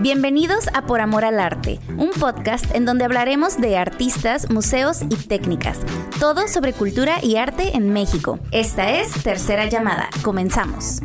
Bienvenidos 0.00 0.68
a 0.74 0.82
Por 0.82 1.00
Amor 1.00 1.24
al 1.24 1.40
Arte, 1.40 1.80
un 1.96 2.10
podcast 2.10 2.72
en 2.72 2.84
donde 2.84 3.04
hablaremos 3.04 3.60
de 3.60 3.76
artistas, 3.76 4.48
museos 4.48 5.02
y 5.02 5.16
técnicas, 5.16 5.80
todo 6.20 6.46
sobre 6.46 6.72
cultura 6.72 7.16
y 7.20 7.34
arte 7.34 7.76
en 7.76 7.92
México. 7.92 8.38
Esta 8.52 8.92
es 8.92 9.10
Tercera 9.24 9.66
Llamada. 9.66 10.08
Comenzamos. 10.22 11.00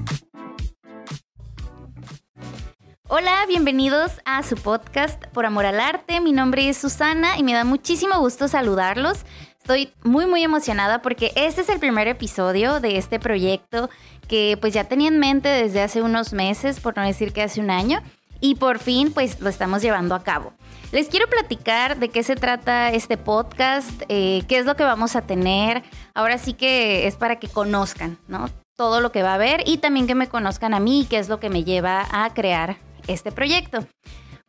Hola, 3.08 3.44
bienvenidos 3.48 4.12
a 4.26 4.44
su 4.44 4.58
podcast 4.58 5.26
Por 5.30 5.48
Amor 5.48 5.66
al 5.66 5.80
Arte. 5.80 6.22
Mi 6.22 6.32
nombre 6.32 6.70
es 6.70 6.78
Susana 6.78 7.40
y 7.40 7.42
me 7.42 7.54
da 7.54 7.64
muchísimo 7.64 8.20
gusto 8.20 8.48
saludarlos. 8.48 9.26
Estoy 9.58 9.92
muy 10.04 10.28
muy 10.28 10.44
emocionada 10.44 11.02
porque 11.02 11.32
este 11.36 11.62
es 11.62 11.70
el 11.70 11.80
primer 11.80 12.08
episodio 12.08 12.80
de 12.80 13.00
este 13.00 13.20
proyecto 13.20 13.90
que 14.28 14.56
pues 14.62 14.72
ya 14.72 14.84
tenía 14.84 15.08
en 15.08 15.18
mente 15.18 15.50
desde 15.50 15.82
hace 15.82 16.04
unos 16.04 16.32
meses, 16.32 16.80
por 16.80 16.96
no 16.96 17.04
decir 17.04 17.34
que 17.34 17.42
hace 17.42 17.60
un 17.60 17.72
año 17.72 18.04
y 18.44 18.56
por 18.56 18.80
fin 18.80 19.14
pues 19.14 19.40
lo 19.40 19.48
estamos 19.48 19.82
llevando 19.82 20.16
a 20.16 20.22
cabo. 20.22 20.52
Les 20.92 21.08
quiero 21.08 21.28
platicar 21.28 21.98
de 21.98 22.10
qué 22.10 22.24
se 22.24 22.36
trata 22.36 22.92
este 22.92 23.16
podcast, 23.16 24.04
eh, 24.10 24.44
qué 24.50 24.58
es 24.58 24.66
lo 24.66 24.76
que 24.76 24.84
vamos 24.84 25.16
a 25.16 25.22
tener. 25.22 25.82
Ahora 26.14 26.38
sí 26.38 26.52
que 26.52 27.08
es 27.08 27.16
para 27.16 27.40
que 27.40 27.48
conozcan, 27.48 28.18
¿no? 28.28 28.50
Todo 28.76 29.00
lo 29.00 29.14
que 29.14 29.24
va 29.24 29.32
a 29.32 29.36
haber 29.36 29.64
y 29.66 29.78
también 29.78 30.08
que 30.08 30.14
me 30.14 30.28
conozcan 30.28 30.74
a 30.74 30.82
mí, 30.82 31.08
qué 31.10 31.20
es 31.20 31.30
lo 31.30 31.40
que 31.40 31.50
me 31.50 31.64
lleva 31.64 32.06
a 32.12 32.34
crear 32.34 32.76
este 33.08 33.32
proyecto. 33.32 33.88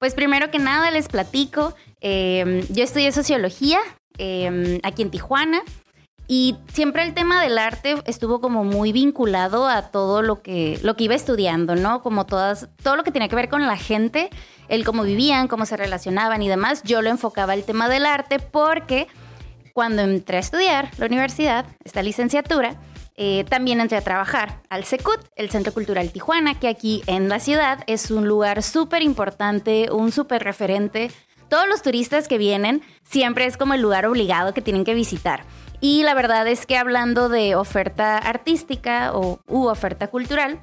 Pues 0.01 0.15
primero 0.15 0.51
que 0.51 0.59
nada 0.59 0.91
les 0.91 1.07
platico, 1.07 1.73
em, 2.01 2.67
yo 2.71 2.83
estudié 2.83 3.13
sociología 3.13 3.79
em, 4.19 4.81
aquí 4.83 5.03
en 5.03 5.13
Tijuana. 5.13 5.63
Y 6.27 6.57
siempre 6.73 7.03
el 7.03 7.13
tema 7.13 7.43
del 7.43 7.59
arte 7.59 7.97
estuvo 8.07 8.41
como 8.41 8.65
muy 8.65 8.93
vinculado 8.93 9.69
a 9.69 9.83
todo 9.83 10.23
lo 10.23 10.41
que, 10.41 10.79
lo 10.83 10.97
que 10.97 11.05
iba 11.05 11.15
estudiando, 11.15 11.77
¿no? 11.77 12.03
Como 12.03 12.25
todas, 12.25 12.69
todo 12.83 12.97
lo 12.97 13.05
que 13.05 13.13
tenía 13.13 13.29
que 13.29 13.37
ver 13.37 13.51
con 13.51 13.67
la 13.67 13.77
gente, 13.77 14.31
el 14.69 14.85
cómo 14.85 15.03
vivían, 15.03 15.49
cómo 15.49 15.67
se 15.67 15.77
relacionaban 15.77 16.43
y 16.43 16.49
demás. 16.49 16.83
Yo 16.83 17.03
lo 17.03 17.11
enfocaba 17.11 17.53
el 17.53 17.65
tema 17.65 17.89
del 17.91 18.07
arte 18.07 18.39
porque 18.39 19.07
cuando 19.75 20.03
entré 20.03 20.39
a 20.39 20.41
estudiar 20.41 20.91
la 20.97 21.07
universidad, 21.07 21.67
esta 21.85 22.03
licenciatura, 22.03 22.81
eh, 23.17 23.45
también 23.49 23.81
entré 23.81 23.99
a 23.99 24.03
trabajar 24.03 24.61
al 24.71 24.85
SECUT, 24.85 25.21
el 25.37 25.51
Centro 25.51 25.73
Cultural 25.73 26.11
Tijuana, 26.11 26.59
que 26.59 26.69
aquí 26.69 27.03
en 27.07 27.29
la 27.29 27.39
ciudad 27.39 27.85
es 27.87 28.11
un 28.11 28.27
lugar 28.27 28.63
súper 28.63 29.03
importante, 29.03 29.89
un 29.93 30.11
súper 30.11 30.43
referente. 30.43 31.11
Todos 31.55 31.69
los 31.69 31.83
turistas 31.83 32.27
que 32.27 32.37
vienen 32.37 32.83
siempre 33.05 33.47
es 33.47 33.57
como 33.57 33.75
el 33.75 33.81
lugar 33.81 34.07
obligado 34.07 34.53
que 34.55 34.61
tienen 34.61 34.83
que 34.83 34.93
visitar. 34.93 35.45
Y 35.81 36.03
la 36.03 36.13
verdad 36.13 36.49
es 36.49 36.67
que 36.67 36.77
hablando 36.77 37.29
de 37.29 37.55
oferta 37.55 38.19
artística 38.19 39.13
o 39.15 39.39
u 39.47 39.67
oferta 39.69 40.09
cultural, 40.09 40.61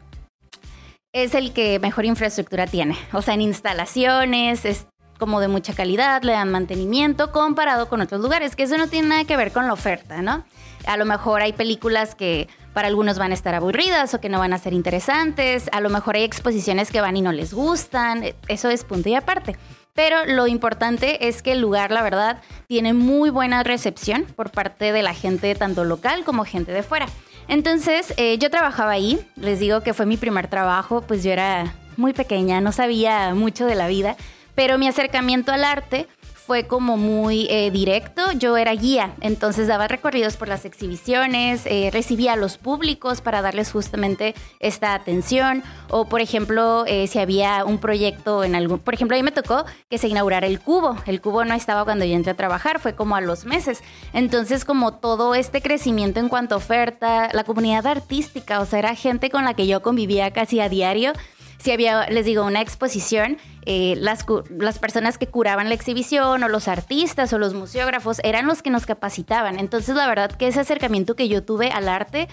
es 1.14 1.33
el 1.33 1.53
que 1.53 1.80
mejor 1.80 2.03
infraestructura 2.03 2.67
tiene. 2.67 2.98
O 3.14 3.22
sea, 3.22 3.36
en 3.36 3.39
instalaciones, 3.39 4.66
es 4.66 4.86
como 5.17 5.39
de 5.39 5.48
mucha 5.48 5.73
calidad, 5.73 6.23
le 6.23 6.33
dan 6.33 6.52
mantenimiento 6.52 7.31
comparado 7.31 7.88
con 7.88 8.02
otros 8.02 8.20
lugares, 8.20 8.58
que 8.58 8.64
eso 8.64 8.78
no 8.78 8.88
tiene 8.88 9.08
nada 9.08 9.23
que 9.23 9.38
ver 9.38 9.53
con 9.53 9.67
la 9.67 9.72
oferta, 9.72 10.22
¿no? 10.22 10.44
A 10.86 10.98
lo 10.98 11.05
mejor 11.05 11.42
hay 11.42 11.53
películas 11.53 12.16
que 12.16 12.50
para 12.73 12.89
algunos 12.89 13.17
van 13.17 13.31
a 13.31 13.33
estar 13.33 13.55
aburridas 13.55 14.14
o 14.14 14.20
que 14.20 14.28
no 14.28 14.39
van 14.39 14.52
a 14.52 14.58
ser 14.58 14.73
interesantes, 14.73 15.70
a 15.72 15.80
lo 15.80 15.89
mejor 15.89 16.17
hay 16.17 16.23
exposiciones 16.23 16.92
que 16.92 17.00
van 17.00 17.16
y 17.16 17.22
no 17.22 17.31
les 17.31 17.53
gustan, 17.53 18.26
eso 18.50 18.70
es 18.70 18.83
punto 18.83 19.08
y 19.08 19.16
aparte. 19.16 19.55
Pero 19.94 20.25
lo 20.25 20.47
importante 20.47 21.28
es 21.28 21.42
que 21.42 21.52
el 21.52 21.61
lugar, 21.61 21.92
la 21.92 22.02
verdad, 22.02 22.42
tiene 22.67 22.94
muy 22.94 23.30
buena 23.30 23.64
recepción 23.64 24.25
por 24.36 24.52
parte 24.52 24.92
de 24.92 25.03
la 25.03 25.14
gente 25.14 25.53
tanto 25.56 25.83
local 25.83 26.23
como 26.23 26.45
gente 26.45 26.72
de 26.72 26.83
fuera. 26.83 27.08
Entonces, 27.48 28.14
eh, 28.17 28.38
yo 28.38 28.50
trabajaba 28.50 28.92
ahí, 28.92 29.20
les 29.36 29.59
digo 29.59 29.81
que 29.81 29.94
fue 29.94 30.06
mi 30.06 30.16
primer 30.17 30.48
trabajo, 30.48 31.02
pues 31.02 31.23
yo 31.23 31.31
era 31.31 31.75
muy 31.98 32.14
pequeña, 32.14 32.61
no 32.61 32.72
sabía 32.72 33.33
mucho 33.36 33.66
de 33.66 33.75
la 33.75 33.88
vida, 33.88 34.16
pero 34.56 34.78
mi 34.78 34.88
acercamiento 34.88 35.52
al 35.52 35.64
arte 35.64 36.08
fue 36.52 36.68
como 36.68 36.98
muy 36.98 37.48
eh, 37.50 37.72
directo. 37.72 38.34
Yo 38.34 38.58
era 38.58 38.74
guía, 38.74 39.14
entonces 39.22 39.70
daba 39.70 39.88
recorridos 39.88 40.36
por 40.36 40.50
las 40.50 40.66
exhibiciones, 40.66 41.62
eh, 41.66 41.92
recibía 41.94 42.34
a 42.34 42.36
los 42.36 42.58
públicos 42.58 43.22
para 43.22 43.42
darles 43.42 43.72
justamente 43.72 44.36
esta 44.60 44.94
atención. 44.94 45.64
O, 45.88 46.10
por 46.10 46.20
ejemplo, 46.20 46.84
eh, 46.88 47.08
si 47.08 47.20
había 47.20 47.64
un 47.64 47.78
proyecto 47.78 48.44
en 48.44 48.56
algún. 48.56 48.80
Por 48.80 48.94
ejemplo, 48.94 49.16
a 49.16 49.20
mí 49.20 49.23
me 49.23 49.32
tocó 49.32 49.64
que 49.90 49.98
se 49.98 50.10
inaugurara 50.10 50.45
el 50.45 50.60
cubo. 50.60 50.98
El 51.06 51.22
cubo 51.22 51.45
no 51.45 51.54
estaba 51.54 51.86
cuando 51.86 52.04
yo 52.04 52.16
entré 52.16 52.34
a 52.34 52.36
trabajar, 52.36 52.82
fue 52.82 52.95
como 52.95 53.16
a 53.16 53.22
los 53.22 53.45
meses. 53.45 53.82
Entonces, 54.11 54.66
como 54.66 54.95
todo 54.95 55.36
este 55.36 55.61
crecimiento 55.61 56.20
en 56.20 56.28
cuanto 56.28 56.56
a 56.56 56.58
oferta, 56.58 57.30
la 57.32 57.45
comunidad 57.45 57.88
artística, 57.88 58.60
o 58.60 58.66
sea, 58.66 58.80
era 58.80 58.95
gente 58.95 59.30
con 59.30 59.45
la 59.45 59.54
que 59.54 59.67
yo 59.67 59.82
convivía 59.82 60.32
casi 60.32 60.60
a 60.60 60.67
diario 60.67 61.14
si 61.61 61.72
había, 61.72 62.08
les 62.10 62.26
digo, 62.26 62.44
una 62.44 62.61
exposición, 62.61 63.38
eh, 63.66 63.95
las, 63.98 64.26
las 64.49 64.80
personas 64.80 65.17
que 65.17 65.27
curaban 65.27 65.70
la 65.70 65.76
exhibición 65.76 66.44
o 66.44 66.48
los 66.48 66.67
artistas 66.67 67.32
o 67.33 67.38
los 67.38 67.54
museógrafos 67.54 68.20
eran 68.23 68.48
los 68.48 68.64
que 68.64 68.72
nos 68.72 68.86
capacitaban. 68.86 69.60
Entonces, 69.60 69.95
la 69.95 70.08
verdad 70.08 70.32
que 70.32 70.48
ese 70.48 70.60
acercamiento 70.60 71.16
que 71.16 71.27
yo 71.27 71.44
tuve 71.44 71.70
al 71.70 71.88
arte, 71.88 72.27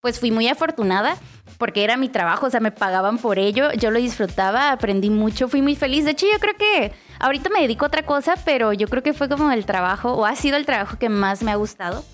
pues 0.00 0.20
fui 0.20 0.30
muy 0.30 0.48
afortunada 0.48 1.16
porque 1.56 1.82
era 1.82 1.96
mi 1.96 2.10
trabajo, 2.10 2.46
o 2.46 2.50
sea, 2.50 2.60
me 2.60 2.72
pagaban 2.72 3.16
por 3.16 3.38
ello, 3.38 3.72
yo 3.72 3.90
lo 3.90 3.98
disfrutaba, 3.98 4.70
aprendí 4.70 5.08
mucho, 5.08 5.48
fui 5.48 5.62
muy 5.62 5.76
feliz. 5.76 6.04
De 6.04 6.10
hecho, 6.10 6.26
yo 6.30 6.38
creo 6.38 6.54
que 6.58 6.92
ahorita 7.20 7.48
me 7.48 7.62
dedico 7.62 7.86
a 7.86 7.88
otra 7.88 8.04
cosa, 8.04 8.34
pero 8.44 8.74
yo 8.74 8.86
creo 8.88 9.02
que 9.02 9.14
fue 9.14 9.30
como 9.30 9.50
el 9.50 9.64
trabajo, 9.64 10.12
o 10.12 10.26
ha 10.26 10.36
sido 10.36 10.58
el 10.58 10.66
trabajo 10.66 10.98
que 10.98 11.08
más 11.08 11.42
me 11.42 11.52
ha 11.52 11.56
gustado. 11.56 12.04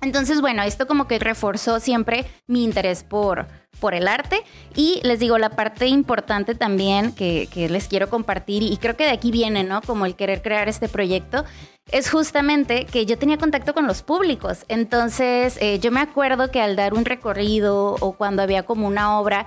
Entonces, 0.00 0.40
bueno, 0.40 0.62
esto 0.62 0.86
como 0.86 1.08
que 1.08 1.18
reforzó 1.18 1.80
siempre 1.80 2.24
mi 2.46 2.62
interés 2.62 3.02
por, 3.02 3.46
por 3.80 3.94
el 3.94 4.06
arte. 4.06 4.44
Y 4.74 5.00
les 5.02 5.18
digo, 5.18 5.38
la 5.38 5.50
parte 5.50 5.86
importante 5.86 6.54
también 6.54 7.12
que, 7.12 7.48
les 7.70 7.88
quiero 7.88 8.08
compartir, 8.08 8.62
y 8.62 8.76
creo 8.76 8.96
que 8.96 9.04
de 9.04 9.10
aquí 9.10 9.30
viene, 9.30 9.64
¿no? 9.64 9.82
Como 9.82 10.06
el 10.06 10.14
querer 10.14 10.42
crear 10.42 10.68
este 10.68 10.88
proyecto, 10.88 11.44
es 11.90 12.10
justamente 12.10 12.84
que 12.84 13.06
yo 13.06 13.18
tenía 13.18 13.38
contacto 13.38 13.74
con 13.74 13.86
los 13.86 14.02
públicos. 14.02 14.64
Entonces, 14.68 15.58
eh, 15.60 15.78
yo 15.80 15.90
me 15.90 16.00
acuerdo 16.00 16.50
que 16.50 16.60
al 16.60 16.76
dar 16.76 16.94
un 16.94 17.04
recorrido 17.04 17.96
o 18.00 18.12
cuando 18.12 18.42
había 18.42 18.62
como 18.62 18.86
una 18.86 19.18
obra, 19.18 19.46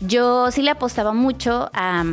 yo 0.00 0.50
sí 0.50 0.62
le 0.62 0.70
apostaba 0.70 1.12
mucho 1.12 1.70
a, 1.74 2.04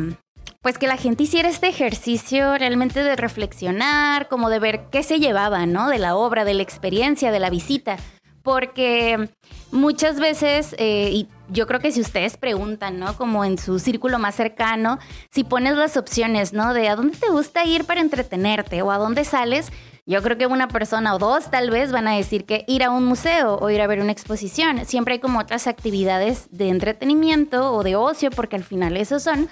pues 0.61 0.77
que 0.77 0.87
la 0.87 0.97
gente 0.97 1.23
hiciera 1.23 1.47
este 1.47 1.67
ejercicio 1.67 2.57
realmente 2.57 3.01
de 3.01 3.15
reflexionar, 3.15 4.27
como 4.27 4.49
de 4.49 4.59
ver 4.59 4.89
qué 4.91 5.03
se 5.03 5.19
llevaba, 5.19 5.65
¿no? 5.65 5.87
De 5.87 5.99
la 5.99 6.15
obra, 6.15 6.43
de 6.43 6.53
la 6.53 6.63
experiencia, 6.63 7.31
de 7.31 7.39
la 7.39 7.49
visita. 7.49 7.97
Porque 8.43 9.29
muchas 9.71 10.19
veces, 10.19 10.75
eh, 10.77 11.09
y 11.13 11.27
yo 11.49 11.67
creo 11.67 11.79
que 11.79 11.91
si 11.91 12.01
ustedes 12.01 12.35
preguntan, 12.35 12.99
¿no? 12.99 13.15
Como 13.15 13.45
en 13.45 13.57
su 13.57 13.79
círculo 13.79 14.19
más 14.19 14.35
cercano, 14.35 14.99
si 15.29 15.43
pones 15.43 15.75
las 15.75 15.95
opciones, 15.97 16.51
¿no? 16.51 16.73
De 16.73 16.89
a 16.89 16.95
dónde 16.95 17.17
te 17.17 17.29
gusta 17.29 17.65
ir 17.65 17.85
para 17.85 18.01
entretenerte 18.01 18.81
o 18.81 18.91
a 18.91 18.97
dónde 18.97 19.23
sales, 19.23 19.71
yo 20.05 20.21
creo 20.23 20.37
que 20.37 20.47
una 20.47 20.67
persona 20.67 21.13
o 21.13 21.19
dos 21.19 21.51
tal 21.51 21.69
vez 21.69 21.91
van 21.91 22.07
a 22.07 22.15
decir 22.15 22.45
que 22.45 22.65
ir 22.67 22.83
a 22.83 22.89
un 22.89 23.05
museo 23.05 23.59
o 23.61 23.69
ir 23.69 23.79
a 23.79 23.87
ver 23.87 24.01
una 24.01 24.11
exposición. 24.11 24.85
Siempre 24.85 25.13
hay 25.13 25.19
como 25.19 25.39
otras 25.39 25.67
actividades 25.67 26.47
de 26.51 26.69
entretenimiento 26.69 27.71
o 27.73 27.83
de 27.83 27.95
ocio, 27.95 28.31
porque 28.31 28.55
al 28.55 28.63
final 28.63 28.97
esos 28.97 29.21
son 29.21 29.49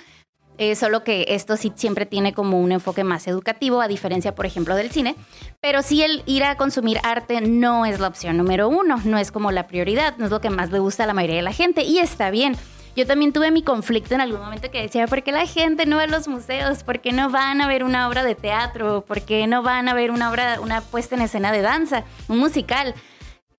eh, 0.58 0.76
solo 0.76 1.04
que 1.04 1.26
esto 1.30 1.58
sí 1.58 1.72
siempre 1.76 2.06
tiene 2.06 2.34
como 2.34 2.60
un 2.60 2.72
enfoque 2.72 3.04
más 3.04 3.28
educativo, 3.28 3.82
a 3.82 3.88
diferencia, 3.88 4.36
por 4.36 4.46
ejemplo, 4.46 4.76
del 4.76 4.92
cine. 4.92 5.16
Pero 5.62 5.82
sí 5.82 6.04
el 6.04 6.24
ir 6.26 6.44
a 6.44 6.58
consumir 6.58 7.00
arte 7.04 7.42
no 7.42 7.86
es 7.86 8.00
la 8.00 8.08
opción 8.08 8.38
número 8.38 8.68
uno, 8.68 9.00
no 9.06 9.18
es 9.18 9.32
como 9.32 9.52
la 9.52 9.68
prioridad, 9.68 10.18
no 10.18 10.26
es 10.26 10.32
lo 10.32 10.42
que 10.42 10.50
más 10.50 10.72
le 10.72 10.80
gusta 10.80 11.04
a 11.04 11.08
la 11.08 11.14
mayoría 11.14 11.38
de 11.38 11.42
la 11.44 11.54
gente 11.54 11.84
y 11.84 12.00
está 12.00 12.32
bien. 12.32 12.56
Yo 12.96 13.06
también 13.06 13.32
tuve 13.32 13.52
mi 13.52 13.62
conflicto 13.62 14.16
en 14.16 14.22
algún 14.22 14.40
momento 14.40 14.72
que 14.72 14.82
decía, 14.82 15.06
¿por 15.06 15.22
qué 15.22 15.32
la 15.32 15.46
gente 15.46 15.86
no 15.86 15.98
va 15.98 16.04
a 16.04 16.08
los 16.08 16.28
museos? 16.28 16.82
¿Por 16.82 17.00
qué 17.00 17.12
no 17.12 17.30
van 17.30 17.62
a 17.62 17.68
ver 17.68 17.84
una 17.84 18.08
obra 18.08 18.24
de 18.24 18.34
teatro? 18.34 19.06
¿Por 19.08 19.22
qué 19.22 19.46
no 19.46 19.62
van 19.62 19.88
a 19.88 19.94
ver 19.94 20.10
una 20.10 20.32
obra, 20.32 20.60
una 20.62 20.82
puesta 20.82 21.14
en 21.14 21.22
escena 21.22 21.52
de 21.52 21.62
danza, 21.62 22.06
un 22.28 22.40
musical? 22.40 22.96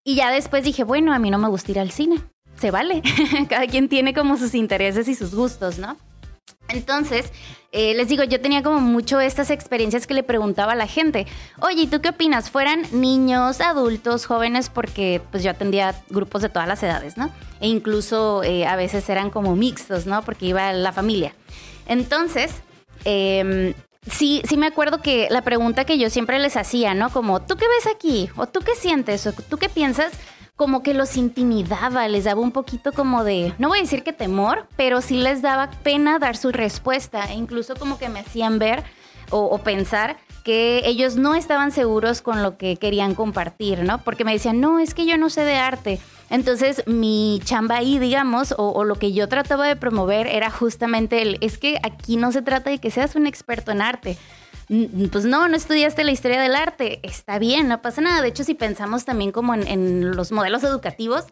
Y 0.02 0.16
ya 0.16 0.32
después 0.32 0.64
dije, 0.64 0.82
bueno, 0.82 1.14
a 1.14 1.20
mí 1.20 1.30
no 1.30 1.38
me 1.38 1.46
gusta 1.46 1.70
ir 1.70 1.78
al 1.78 1.92
cine. 1.92 2.20
Se 2.56 2.72
vale. 2.72 3.00
Cada 3.48 3.68
quien 3.68 3.88
tiene 3.88 4.12
como 4.12 4.36
sus 4.38 4.56
intereses 4.56 5.06
y 5.06 5.14
sus 5.14 5.32
gustos, 5.36 5.78
¿no? 5.78 5.96
Entonces, 6.68 7.32
eh, 7.70 7.94
les 7.94 8.08
digo, 8.08 8.24
yo 8.24 8.40
tenía 8.40 8.62
como 8.62 8.80
mucho 8.80 9.20
estas 9.20 9.50
experiencias 9.50 10.06
que 10.06 10.14
le 10.14 10.22
preguntaba 10.22 10.72
a 10.72 10.76
la 10.76 10.86
gente, 10.86 11.26
oye, 11.60 11.82
¿y 11.82 11.86
tú 11.86 12.00
qué 12.00 12.10
opinas? 12.10 12.50
¿Fueran 12.50 12.82
niños, 12.92 13.60
adultos, 13.60 14.26
jóvenes? 14.26 14.70
Porque 14.70 15.20
pues 15.30 15.42
yo 15.42 15.50
atendía 15.50 15.94
grupos 16.08 16.42
de 16.42 16.48
todas 16.48 16.66
las 16.66 16.82
edades, 16.82 17.16
¿no? 17.16 17.30
E 17.60 17.68
incluso 17.68 18.42
eh, 18.42 18.66
a 18.66 18.76
veces 18.76 19.08
eran 19.08 19.30
como 19.30 19.54
mixtos, 19.54 20.06
¿no? 20.06 20.22
Porque 20.22 20.46
iba 20.46 20.72
la 20.72 20.92
familia. 20.92 21.34
Entonces, 21.86 22.52
em, 23.04 23.74
sí, 24.10 24.42
sí 24.48 24.56
me 24.56 24.66
acuerdo 24.66 25.02
que 25.02 25.28
la 25.30 25.42
pregunta 25.42 25.84
que 25.84 25.98
yo 25.98 26.08
siempre 26.08 26.38
les 26.38 26.56
hacía, 26.56 26.94
¿no? 26.94 27.10
Como, 27.10 27.42
¿tú 27.42 27.56
qué 27.56 27.66
ves 27.68 27.94
aquí? 27.94 28.30
¿O 28.36 28.46
tú 28.46 28.60
qué 28.60 28.74
sientes? 28.76 29.26
¿O 29.26 29.32
tú 29.32 29.58
qué 29.58 29.68
piensas? 29.68 30.12
Como 30.58 30.82
que 30.82 30.92
los 30.92 31.16
intimidaba, 31.16 32.08
les 32.08 32.24
daba 32.24 32.40
un 32.40 32.50
poquito 32.50 32.92
como 32.92 33.22
de, 33.22 33.54
no 33.58 33.68
voy 33.68 33.78
a 33.78 33.82
decir 33.82 34.02
que 34.02 34.12
temor, 34.12 34.66
pero 34.76 35.00
sí 35.00 35.16
les 35.16 35.40
daba 35.40 35.70
pena 35.84 36.18
dar 36.18 36.36
su 36.36 36.50
respuesta 36.50 37.26
e 37.26 37.34
incluso 37.34 37.76
como 37.76 37.96
que 37.96 38.08
me 38.08 38.18
hacían 38.18 38.58
ver 38.58 38.82
o, 39.30 39.56
pensar 39.58 40.16
que 40.42 40.82
ellos 40.84 41.14
no 41.14 41.36
estaban 41.36 41.70
seguros 41.70 42.22
con 42.22 42.42
lo 42.42 42.56
que 42.56 42.76
querían 42.76 43.14
compartir, 43.14 43.84
¿no? 43.84 44.02
Porque 44.02 44.24
me 44.24 44.32
decían, 44.32 44.60
no, 44.60 44.80
es 44.80 44.94
que 44.94 45.06
yo 45.06 45.16
no 45.16 45.30
sé 45.30 45.42
de 45.44 45.56
arte. 45.56 46.00
Entonces 46.28 46.82
mi 46.86 47.40
chamba 47.44 47.76
ahí, 47.76 47.98
digamos, 47.98 48.52
o, 48.56 48.70
o, 48.70 48.84
lo 48.84 48.96
que 48.96 49.12
yo 49.12 49.28
trataba 49.28 49.66
de 49.66 49.76
promover 49.76 50.26
era 50.26 50.50
justamente 50.50 51.22
el, 51.22 51.38
es 51.40 51.58
que 51.58 51.78
aquí 51.84 52.16
no 52.16 52.32
se 52.32 52.42
trata 52.42 52.70
de 52.70 52.78
que 52.78 52.90
seas 52.90 53.14
un 53.14 53.26
experto 53.28 53.70
en 53.70 53.80
arte. 53.80 54.18
Pues 54.68 55.24
no, 55.24 55.48
no 55.48 55.56
estudiaste 55.56 56.04
la 56.04 56.12
historia 56.12 56.40
del 56.40 56.54
arte. 56.54 57.00
Está 57.02 57.38
bien, 57.38 57.68
no 57.68 57.80
pasa 57.80 58.00
nada. 58.00 58.20
De 58.20 58.28
hecho, 58.28 58.44
si 58.44 58.54
pensamos 58.54 59.04
también 59.04 59.32
como 59.32 59.54
en, 59.54 59.66
en 59.66 60.14
los 60.14 60.30
modelos 60.30 60.62
educativos, 60.62 61.24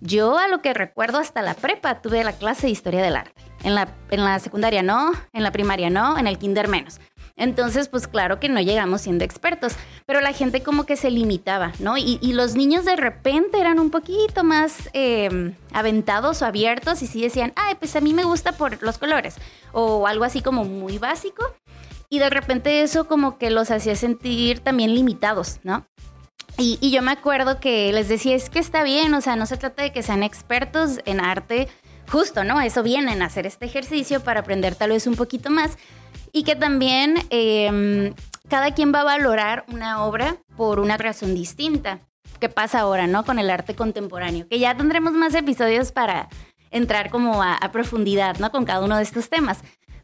yo 0.00 0.36
a 0.36 0.48
lo 0.48 0.62
que 0.62 0.74
recuerdo 0.74 1.18
hasta 1.18 1.42
la 1.42 1.54
prepa 1.54 2.02
tuve 2.02 2.24
la 2.24 2.32
clase 2.32 2.66
de 2.66 2.72
historia 2.72 3.02
del 3.02 3.14
arte. 3.14 3.40
En 3.62 3.76
la, 3.76 3.88
en 4.10 4.24
la 4.24 4.40
secundaria 4.40 4.82
no, 4.82 5.12
en 5.32 5.44
la 5.44 5.52
primaria 5.52 5.90
no, 5.90 6.18
en 6.18 6.26
el 6.26 6.38
kinder 6.38 6.66
menos. 6.66 6.98
Entonces, 7.36 7.88
pues 7.88 8.08
claro 8.08 8.40
que 8.40 8.48
no 8.48 8.60
llegamos 8.60 9.02
siendo 9.02 9.24
expertos, 9.24 9.74
pero 10.04 10.20
la 10.20 10.32
gente 10.32 10.62
como 10.62 10.84
que 10.84 10.96
se 10.96 11.10
limitaba, 11.10 11.72
¿no? 11.78 11.96
Y, 11.96 12.18
los 12.32 12.56
niños 12.56 12.84
de 12.84 12.96
repente 12.96 13.60
eran 13.60 13.78
un 13.78 13.90
poquito 13.90 14.44
más 14.44 14.90
em, 14.92 15.54
aventados 15.72 16.42
o 16.42 16.46
abiertos 16.46 17.02
y 17.02 17.06
sí 17.06 17.22
decían, 17.22 17.52
ay, 17.56 17.76
pues 17.76 17.94
a 17.96 18.00
mí 18.00 18.12
me 18.12 18.24
gusta 18.24 18.52
por 18.52 18.82
los 18.82 18.98
colores, 18.98 19.36
o 19.72 20.06
algo 20.06 20.24
así 20.24 20.42
como 20.42 20.64
muy 20.64 20.98
básico. 20.98 21.44
Y 22.12 22.18
de 22.18 22.28
repente 22.28 22.82
eso 22.82 23.08
como 23.08 23.38
que 23.38 23.48
los 23.48 23.70
hacía 23.70 23.96
sentir 23.96 24.60
también 24.60 24.94
limitados, 24.94 25.60
¿no? 25.62 25.86
Y, 26.58 26.76
y, 26.82 26.90
yo 26.90 27.00
me 27.00 27.10
acuerdo 27.10 27.58
que 27.58 27.90
les 27.90 28.06
decía, 28.06 28.36
es 28.36 28.50
que 28.50 28.58
está 28.58 28.82
bien, 28.82 29.14
o 29.14 29.22
sea, 29.22 29.34
no 29.34 29.46
se 29.46 29.56
trata 29.56 29.82
de 29.82 29.92
que 29.92 30.02
sean 30.02 30.22
expertos 30.22 31.00
en 31.06 31.20
arte, 31.20 31.68
justo, 32.10 32.44
¿no? 32.44 32.60
Eso 32.60 32.82
vienen 32.82 33.22
a 33.22 33.24
hacer 33.24 33.46
este 33.46 33.64
ejercicio 33.64 34.22
para 34.22 34.40
aprender 34.40 34.74
tal 34.74 34.90
vez 34.90 35.06
un 35.06 35.16
poquito 35.16 35.48
más. 35.48 35.78
Y 36.32 36.42
que 36.42 36.54
también 36.54 37.14
em, 37.30 38.12
cada 38.46 38.74
quien 38.74 38.92
va 38.92 39.00
a 39.00 39.04
valorar 39.04 39.64
una 39.72 40.04
obra 40.04 40.36
por 40.54 40.80
una 40.80 40.98
razón 40.98 41.34
distinta. 41.34 42.00
¿Qué 42.40 42.50
pasa 42.50 42.80
ahora, 42.80 43.06
no? 43.06 43.24
Con 43.24 43.38
el 43.38 43.48
arte 43.48 43.74
contemporáneo, 43.74 44.46
que 44.50 44.58
ya 44.58 44.76
tendremos 44.76 45.14
más 45.14 45.34
episodios 45.34 45.92
para 45.92 46.28
entrar 46.70 47.08
como 47.08 47.42
a, 47.42 47.54
a 47.54 47.72
profundidad, 47.72 48.36
¿no? 48.36 48.50
Con 48.50 48.66
cada 48.66 48.84
uno 48.84 48.98
de 48.98 49.02
estos 49.02 49.30
temas. 49.30 49.62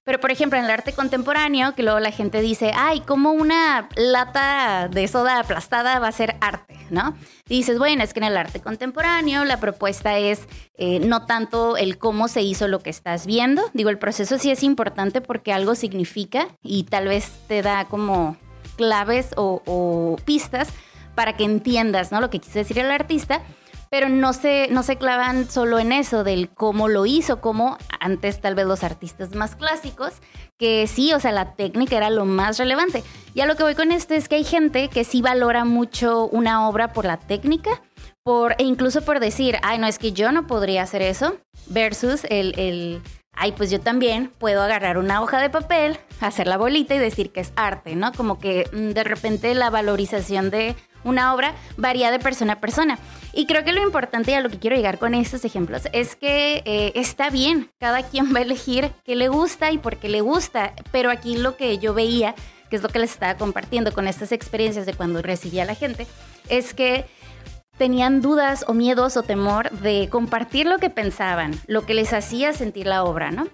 Pero, 0.08 0.20
por 0.20 0.30
ejemplo, 0.30 0.58
en 0.58 0.64
el 0.64 0.70
arte 0.70 0.94
contemporáneo, 0.94 1.74
que 1.74 1.82
luego 1.82 2.00
la 2.00 2.10
gente 2.10 2.40
dice, 2.40 2.72
ay, 2.74 3.00
¿cómo 3.00 3.32
una 3.32 3.90
lata 3.94 4.88
de 4.90 5.06
soda 5.06 5.38
aplastada 5.38 5.98
va 5.98 6.08
a 6.08 6.12
ser 6.12 6.36
arte? 6.40 6.78
¿No? 6.88 7.14
Dices, 7.44 7.78
bueno, 7.78 8.02
es 8.02 8.14
que 8.14 8.20
en 8.20 8.24
el 8.24 8.38
arte 8.38 8.62
contemporáneo 8.62 9.44
la 9.44 9.60
propuesta 9.60 10.16
es 10.16 10.48
eh, 10.78 10.98
no 11.00 11.26
tanto 11.26 11.76
el 11.76 11.98
cómo 11.98 12.28
se 12.28 12.40
hizo 12.40 12.68
lo 12.68 12.78
que 12.78 12.88
estás 12.88 13.26
viendo. 13.26 13.60
Digo, 13.74 13.90
el 13.90 13.98
proceso 13.98 14.38
sí 14.38 14.50
es 14.50 14.62
importante 14.62 15.20
porque 15.20 15.52
algo 15.52 15.74
significa 15.74 16.48
y 16.62 16.84
tal 16.84 17.08
vez 17.08 17.30
te 17.46 17.60
da 17.60 17.84
como 17.84 18.38
claves 18.78 19.32
o, 19.36 19.60
o 19.66 20.16
pistas 20.24 20.68
para 21.16 21.36
que 21.36 21.44
entiendas, 21.44 22.12
¿no? 22.12 22.22
Lo 22.22 22.30
que 22.30 22.38
quiso 22.38 22.58
decir 22.58 22.78
el 22.78 22.90
artista 22.90 23.42
pero 23.90 24.08
no 24.08 24.32
se, 24.32 24.68
no 24.70 24.82
se 24.82 24.96
clavan 24.96 25.50
solo 25.50 25.78
en 25.78 25.92
eso 25.92 26.24
del 26.24 26.48
cómo 26.50 26.88
lo 26.88 27.06
hizo, 27.06 27.40
como 27.40 27.78
antes 28.00 28.40
tal 28.40 28.54
vez 28.54 28.66
los 28.66 28.84
artistas 28.84 29.34
más 29.34 29.56
clásicos, 29.56 30.12
que 30.58 30.86
sí, 30.86 31.12
o 31.12 31.20
sea, 31.20 31.32
la 31.32 31.54
técnica 31.54 31.96
era 31.96 32.10
lo 32.10 32.24
más 32.24 32.58
relevante. 32.58 33.02
Y 33.34 33.40
a 33.40 33.46
lo 33.46 33.56
que 33.56 33.62
voy 33.62 33.74
con 33.74 33.92
esto 33.92 34.14
es 34.14 34.28
que 34.28 34.36
hay 34.36 34.44
gente 34.44 34.88
que 34.88 35.04
sí 35.04 35.22
valora 35.22 35.64
mucho 35.64 36.26
una 36.28 36.68
obra 36.68 36.92
por 36.92 37.04
la 37.04 37.18
técnica, 37.18 37.82
por, 38.22 38.54
e 38.58 38.64
incluso 38.64 39.02
por 39.02 39.20
decir, 39.20 39.56
ay, 39.62 39.78
no, 39.78 39.86
es 39.86 39.98
que 39.98 40.12
yo 40.12 40.32
no 40.32 40.46
podría 40.46 40.82
hacer 40.82 41.02
eso, 41.02 41.36
versus 41.68 42.24
el, 42.28 42.58
el 42.58 43.02
ay, 43.38 43.52
pues 43.52 43.70
yo 43.70 43.80
también 43.80 44.30
puedo 44.38 44.62
agarrar 44.62 44.98
una 44.98 45.22
hoja 45.22 45.40
de 45.40 45.48
papel, 45.48 45.96
hacer 46.20 46.46
la 46.46 46.58
bolita 46.58 46.94
y 46.94 46.98
decir 46.98 47.30
que 47.30 47.40
es 47.40 47.52
arte, 47.56 47.94
¿no? 47.94 48.12
Como 48.12 48.38
que 48.38 48.68
mm, 48.72 48.90
de 48.90 49.04
repente 49.04 49.54
la 49.54 49.70
valorización 49.70 50.50
de 50.50 50.74
una 51.04 51.34
obra 51.34 51.54
varía 51.76 52.10
de 52.10 52.18
persona 52.18 52.54
a 52.54 52.60
persona. 52.60 52.98
Y 53.32 53.46
creo 53.46 53.64
que 53.64 53.72
lo 53.72 53.82
importante 53.82 54.32
y 54.32 54.34
a 54.34 54.40
lo 54.40 54.50
que 54.50 54.58
quiero 54.58 54.76
llegar 54.76 54.98
con 54.98 55.14
estos 55.14 55.44
ejemplos 55.44 55.82
es 55.92 56.16
que 56.16 56.62
eh, 56.64 56.92
está 56.94 57.30
bien, 57.30 57.70
cada 57.78 58.02
quien 58.02 58.34
va 58.34 58.38
a 58.38 58.42
elegir 58.42 58.90
qué 59.04 59.16
le 59.16 59.28
gusta 59.28 59.70
y 59.70 59.78
por 59.78 59.96
qué 59.96 60.08
le 60.08 60.20
gusta, 60.20 60.72
pero 60.90 61.10
aquí 61.10 61.36
lo 61.36 61.56
que 61.56 61.78
yo 61.78 61.94
veía, 61.94 62.34
que 62.70 62.76
es 62.76 62.82
lo 62.82 62.88
que 62.88 62.98
les 62.98 63.12
estaba 63.12 63.36
compartiendo 63.36 63.92
con 63.92 64.08
estas 64.08 64.32
experiencias 64.32 64.86
de 64.86 64.94
cuando 64.94 65.22
recibía 65.22 65.62
a 65.62 65.66
la 65.66 65.74
gente, 65.74 66.06
es 66.48 66.74
que 66.74 67.06
tenían 67.76 68.20
dudas 68.20 68.64
o 68.66 68.74
miedos 68.74 69.16
o 69.16 69.22
temor 69.22 69.70
de 69.70 70.08
compartir 70.10 70.66
lo 70.66 70.78
que 70.78 70.90
pensaban, 70.90 71.52
lo 71.66 71.86
que 71.86 71.94
les 71.94 72.12
hacía 72.12 72.52
sentir 72.52 72.86
la 72.86 73.04
obra, 73.04 73.30
¿no? 73.30 73.46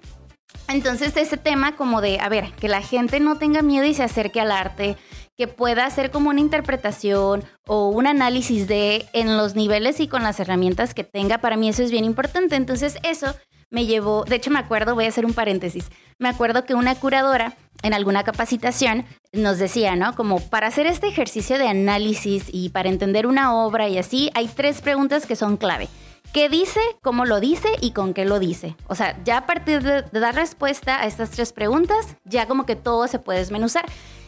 Entonces 0.67 1.15
ese 1.15 1.37
tema 1.37 1.75
como 1.75 2.01
de, 2.01 2.19
a 2.19 2.27
ver, 2.27 2.51
que 2.53 2.67
la 2.67 2.81
gente 2.81 3.19
no 3.19 3.37
tenga 3.37 3.61
miedo 3.61 3.85
y 3.85 3.93
se 3.93 4.03
acerque 4.03 4.41
al 4.41 4.51
arte, 4.51 4.97
que 5.37 5.47
pueda 5.47 5.85
hacer 5.85 6.11
como 6.11 6.29
una 6.29 6.39
interpretación 6.39 7.43
o 7.67 7.89
un 7.89 8.07
análisis 8.07 8.67
de 8.67 9.05
en 9.13 9.37
los 9.37 9.55
niveles 9.55 9.99
y 9.99 10.07
con 10.07 10.23
las 10.23 10.39
herramientas 10.39 10.93
que 10.93 11.03
tenga, 11.03 11.39
para 11.39 11.57
mí 11.57 11.69
eso 11.69 11.83
es 11.83 11.91
bien 11.91 12.05
importante. 12.05 12.55
Entonces 12.55 12.97
eso 13.03 13.35
me 13.69 13.85
llevó, 13.85 14.23
de 14.23 14.37
hecho 14.37 14.51
me 14.51 14.59
acuerdo, 14.59 14.95
voy 14.95 15.05
a 15.05 15.09
hacer 15.09 15.25
un 15.25 15.33
paréntesis, 15.33 15.89
me 16.17 16.29
acuerdo 16.29 16.65
que 16.65 16.75
una 16.75 16.95
curadora 16.95 17.57
en 17.83 17.93
alguna 17.93 18.23
capacitación 18.23 19.05
nos 19.33 19.57
decía, 19.57 19.95
¿no? 19.95 20.15
Como 20.15 20.39
para 20.39 20.67
hacer 20.67 20.87
este 20.87 21.07
ejercicio 21.07 21.57
de 21.57 21.67
análisis 21.67 22.45
y 22.51 22.69
para 22.69 22.89
entender 22.89 23.27
una 23.27 23.53
obra 23.53 23.89
y 23.89 23.97
así, 23.97 24.31
hay 24.33 24.47
tres 24.47 24.81
preguntas 24.81 25.25
que 25.25 25.35
son 25.35 25.57
clave. 25.57 25.89
¿Qué 26.33 26.49
dice? 26.49 26.79
¿Cómo 27.01 27.25
lo 27.25 27.39
dice? 27.39 27.69
¿Y 27.81 27.91
con 27.91 28.13
qué 28.13 28.25
lo 28.25 28.39
dice? 28.39 28.75
O 28.87 28.95
sea, 28.95 29.17
ya 29.23 29.37
a 29.37 29.45
partir 29.45 29.83
de, 29.83 30.01
de 30.01 30.19
dar 30.19 30.35
respuesta 30.35 30.99
a 30.99 31.05
estas 31.05 31.31
tres 31.31 31.53
preguntas, 31.53 32.17
ya 32.25 32.47
como 32.47 32.65
que 32.65 32.75
todo 32.75 33.07
se 33.07 33.19
puede 33.19 33.39
desmenuzar. 33.39 33.85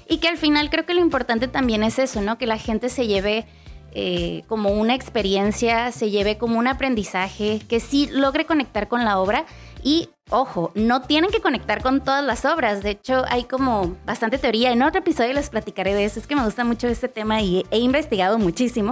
Y 0.09 0.17
que 0.17 0.27
al 0.27 0.37
final 0.37 0.69
creo 0.69 0.85
que 0.85 0.93
lo 0.93 1.01
importante 1.01 1.47
también 1.47 1.83
es 1.83 1.99
eso, 1.99 2.21
¿no? 2.21 2.37
Que 2.37 2.47
la 2.47 2.57
gente 2.57 2.89
se 2.89 3.07
lleve 3.07 3.45
eh, 3.91 4.43
como 4.47 4.69
una 4.69 4.95
experiencia, 4.95 5.91
se 5.91 6.09
lleve 6.09 6.37
como 6.37 6.59
un 6.59 6.67
aprendizaje, 6.67 7.61
que 7.67 7.79
sí 7.79 8.07
logre 8.11 8.45
conectar 8.45 8.87
con 8.87 9.03
la 9.03 9.19
obra. 9.19 9.45
Y 9.83 10.09
ojo, 10.29 10.71
no 10.75 11.01
tienen 11.01 11.29
que 11.29 11.41
conectar 11.41 11.81
con 11.81 12.03
todas 12.03 12.23
las 12.23 12.45
obras. 12.45 12.83
De 12.83 12.91
hecho, 12.91 13.23
hay 13.29 13.45
como 13.45 13.95
bastante 14.05 14.37
teoría. 14.37 14.71
En 14.71 14.83
otro 14.83 14.99
episodio 14.99 15.33
les 15.33 15.49
platicaré 15.49 15.93
de 15.93 16.05
eso. 16.05 16.19
Es 16.19 16.27
que 16.27 16.35
me 16.35 16.45
gusta 16.45 16.63
mucho 16.63 16.87
este 16.87 17.07
tema 17.07 17.41
y 17.41 17.65
he 17.71 17.79
investigado 17.79 18.37
muchísimo. 18.37 18.91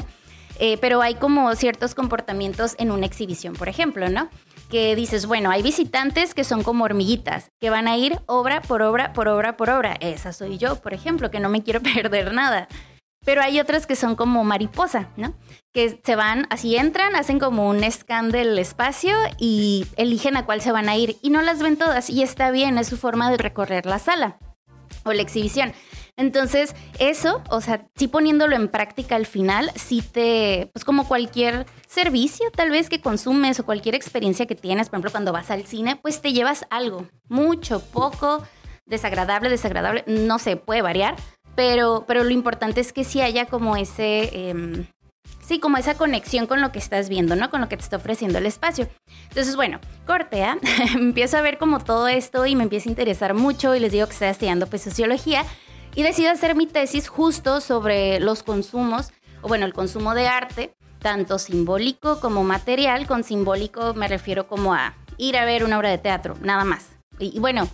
Eh, 0.59 0.77
pero 0.79 1.01
hay 1.01 1.15
como 1.15 1.53
ciertos 1.55 1.95
comportamientos 1.95 2.75
en 2.77 2.91
una 2.91 3.05
exhibición, 3.05 3.55
por 3.55 3.67
ejemplo, 3.67 4.09
¿no? 4.09 4.29
Que 4.69 4.95
dices, 4.95 5.25
bueno, 5.25 5.51
hay 5.51 5.61
visitantes 5.61 6.33
que 6.33 6.43
son 6.43 6.63
como 6.63 6.83
hormiguitas, 6.83 7.51
que 7.59 7.69
van 7.69 7.87
a 7.87 7.97
ir 7.97 8.19
obra 8.25 8.61
por 8.61 8.81
obra, 8.81 9.13
por 9.13 9.27
obra, 9.27 9.57
por 9.57 9.69
obra. 9.69 9.95
Esa 9.99 10.33
soy 10.33 10.57
yo, 10.57 10.77
por 10.77 10.93
ejemplo, 10.93 11.31
que 11.31 11.39
no 11.39 11.49
me 11.49 11.63
quiero 11.63 11.81
perder 11.95 12.33
nada. 12.33 12.67
Pero 13.25 13.41
hay 13.41 13.59
otras 13.59 13.87
que 13.87 13.95
son 13.95 14.15
como 14.15 14.43
mariposa, 14.43 15.09
¿no? 15.17 15.33
Que 15.73 15.99
se 16.03 16.15
van, 16.15 16.45
así 16.51 16.75
entran, 16.75 17.15
hacen 17.15 17.39
como 17.39 17.67
un 17.67 17.89
scan 17.91 18.29
del 18.29 18.57
espacio 18.59 19.15
y 19.39 19.87
eligen 19.97 20.37
a 20.37 20.45
cuál 20.45 20.61
se 20.61 20.71
van 20.71 20.89
a 20.89 20.95
ir. 20.95 21.17
Y 21.23 21.31
no 21.31 21.41
las 21.41 21.61
ven 21.61 21.75
todas. 21.75 22.09
Y 22.11 22.21
está 22.21 22.51
bien, 22.51 22.77
es 22.77 22.87
su 22.87 22.97
forma 22.97 23.31
de 23.31 23.37
recorrer 23.37 23.87
la 23.87 23.97
sala 23.97 24.37
o 25.03 25.11
la 25.11 25.23
exhibición. 25.23 25.73
Entonces, 26.17 26.75
eso, 26.99 27.41
o 27.49 27.59
sea, 27.59 27.87
sí 27.95 28.07
poniéndolo 28.07 28.55
en 28.55 28.69
práctica 28.69 29.17
al 29.17 29.25
final, 29.25 29.71
sí 29.75 30.01
te, 30.01 30.69
pues 30.71 30.85
como 30.85 31.07
cualquier 31.07 31.65
servicio 31.87 32.49
tal 32.55 32.71
vez 32.71 32.89
que 32.89 33.01
consumes 33.01 33.59
o 33.59 33.65
cualquier 33.65 33.95
experiencia 33.95 34.45
que 34.45 34.55
tienes, 34.55 34.87
por 34.87 34.95
ejemplo, 34.95 35.11
cuando 35.11 35.33
vas 35.33 35.51
al 35.51 35.65
cine, 35.65 35.97
pues 35.97 36.21
te 36.21 36.31
llevas 36.31 36.65
algo, 36.69 37.07
mucho, 37.27 37.81
poco, 37.81 38.43
desagradable, 38.85 39.49
desagradable, 39.49 40.05
no 40.07 40.39
sé, 40.39 40.55
puede 40.55 40.81
variar, 40.81 41.15
pero, 41.55 42.05
pero 42.07 42.23
lo 42.23 42.31
importante 42.31 42.79
es 42.79 42.93
que 42.93 43.03
sí 43.03 43.21
haya 43.21 43.45
como 43.45 43.75
ese... 43.75 44.49
Em, 44.49 44.85
sí, 45.41 45.59
como 45.59 45.77
esa 45.77 45.95
conexión 45.95 46.47
con 46.47 46.61
lo 46.61 46.71
que 46.71 46.79
estás 46.79 47.07
viendo, 47.09 47.35
¿no? 47.35 47.49
Con 47.49 47.61
lo 47.61 47.69
que 47.69 47.77
te 47.77 47.83
está 47.83 47.97
ofreciendo 47.97 48.39
el 48.39 48.45
espacio. 48.45 48.87
Entonces, 49.29 49.55
bueno, 49.55 49.79
cortea, 50.05 50.57
empiezo 50.95 51.37
a 51.37 51.41
ver 51.41 51.57
como 51.57 51.79
todo 51.79 52.07
esto 52.07 52.45
y 52.45 52.55
me 52.55 52.63
empieza 52.63 52.89
a 52.89 52.91
interesar 52.91 53.33
mucho 53.33 53.75
y 53.75 53.79
les 53.79 53.91
digo 53.91 54.07
que 54.07 54.13
estoy 54.13 54.29
estudiando 54.29 54.67
pues 54.67 54.81
sociología 54.81 55.45
y 55.95 56.03
decido 56.03 56.29
hacer 56.31 56.55
mi 56.55 56.67
tesis 56.67 57.07
justo 57.07 57.61
sobre 57.61 58.19
los 58.19 58.43
consumos, 58.43 59.11
o 59.41 59.47
bueno, 59.47 59.65
el 59.65 59.73
consumo 59.73 60.13
de 60.13 60.27
arte, 60.27 60.75
tanto 60.99 61.39
simbólico 61.39 62.19
como 62.19 62.43
material. 62.43 63.07
Con 63.07 63.23
simbólico 63.23 63.93
me 63.93 64.07
refiero 64.07 64.47
como 64.47 64.73
a 64.73 64.95
ir 65.17 65.37
a 65.37 65.45
ver 65.45 65.63
una 65.63 65.77
obra 65.77 65.89
de 65.89 65.97
teatro, 65.97 66.35
nada 66.41 66.65
más. 66.65 66.87
Y, 67.17 67.39
bueno, 67.39 67.69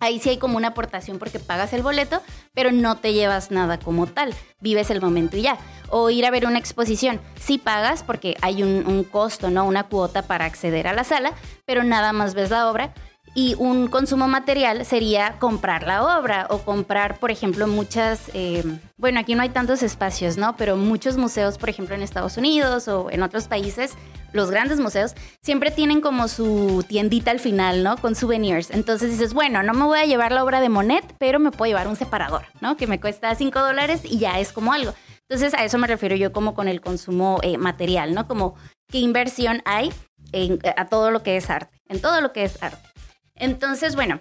ahí 0.00 0.18
sí 0.18 0.28
hay 0.28 0.36
como 0.36 0.58
una 0.58 0.68
aportación 0.68 1.18
porque 1.18 1.38
pagas 1.38 1.72
el 1.72 1.82
boleto, 1.82 2.20
pero 2.52 2.72
no 2.72 2.98
te 2.98 3.14
llevas 3.14 3.50
nada 3.50 3.78
como 3.78 4.06
tal, 4.06 4.34
vives 4.60 4.90
el 4.90 5.00
momento 5.00 5.38
y 5.38 5.42
ya. 5.42 5.56
O 5.88 6.10
ir 6.10 6.26
a 6.26 6.30
ver 6.30 6.44
una 6.44 6.58
exposición, 6.58 7.20
sí 7.40 7.56
pagas 7.56 8.02
porque 8.02 8.36
hay 8.42 8.62
un, 8.62 8.84
un 8.86 9.04
costo, 9.04 9.48
¿no? 9.48 9.64
Una 9.64 9.84
cuota 9.84 10.22
para 10.22 10.44
acceder 10.44 10.88
a 10.88 10.92
la 10.92 11.04
sala, 11.04 11.32
pero 11.64 11.84
nada 11.84 12.12
más 12.12 12.34
ves 12.34 12.50
la 12.50 12.68
obra 12.68 12.92
Y 13.36 13.54
un 13.58 13.88
consumo 13.88 14.28
material 14.28 14.86
sería 14.86 15.38
comprar 15.38 15.86
la 15.86 16.18
obra 16.18 16.46
o 16.48 16.60
comprar, 16.62 17.18
por 17.18 17.30
ejemplo, 17.30 17.66
muchas, 17.66 18.30
eh, 18.32 18.64
bueno, 18.96 19.20
aquí 19.20 19.34
no 19.34 19.42
hay 19.42 19.50
tantos 19.50 19.82
espacios, 19.82 20.38
¿no? 20.38 20.56
Pero 20.56 20.78
muchos 20.78 21.18
museos, 21.18 21.58
por 21.58 21.68
ejemplo, 21.68 21.94
en 21.94 22.00
Estados 22.00 22.38
Unidos 22.38 22.88
o 22.88 23.10
en 23.10 23.22
otros 23.22 23.46
países, 23.46 23.92
los 24.32 24.50
grandes 24.50 24.80
museos, 24.80 25.14
siempre 25.42 25.70
tienen 25.70 26.00
como 26.00 26.28
su 26.28 26.82
tiendita 26.88 27.30
al 27.30 27.38
final, 27.38 27.84
¿no? 27.84 27.98
Con 27.98 28.14
souvenirs. 28.14 28.70
Entonces 28.70 29.10
dices, 29.10 29.34
bueno, 29.34 29.62
no 29.62 29.74
me 29.74 29.84
voy 29.84 29.98
a 29.98 30.06
llevar 30.06 30.32
la 30.32 30.42
obra 30.42 30.62
de 30.62 30.70
Monet, 30.70 31.04
pero 31.18 31.38
me 31.38 31.50
puedo 31.50 31.68
llevar 31.68 31.88
un 31.88 31.96
separador, 31.96 32.46
¿no? 32.62 32.78
Que 32.78 32.86
me 32.86 33.00
cuesta 33.00 33.34
5 33.34 33.60
dólares 33.60 34.00
y 34.04 34.16
ya 34.16 34.40
es 34.40 34.50
como 34.50 34.72
algo. 34.72 34.94
Entonces 35.28 35.52
a 35.52 35.62
eso 35.62 35.76
me 35.76 35.86
refiero 35.86 36.16
yo 36.16 36.32
como 36.32 36.54
con 36.54 36.68
el 36.68 36.80
consumo 36.80 37.38
eh, 37.42 37.58
material, 37.58 38.14
¿no? 38.14 38.26
Como 38.26 38.54
qué 38.88 38.96
inversión 38.96 39.60
hay 39.66 39.92
en, 40.32 40.58
a 40.78 40.86
todo 40.86 41.10
lo 41.10 41.22
que 41.22 41.36
es 41.36 41.50
arte, 41.50 41.78
en 41.90 42.00
todo 42.00 42.22
lo 42.22 42.32
que 42.32 42.44
es 42.44 42.62
arte. 42.62 42.95
Entonces, 43.36 43.94
bueno, 43.94 44.20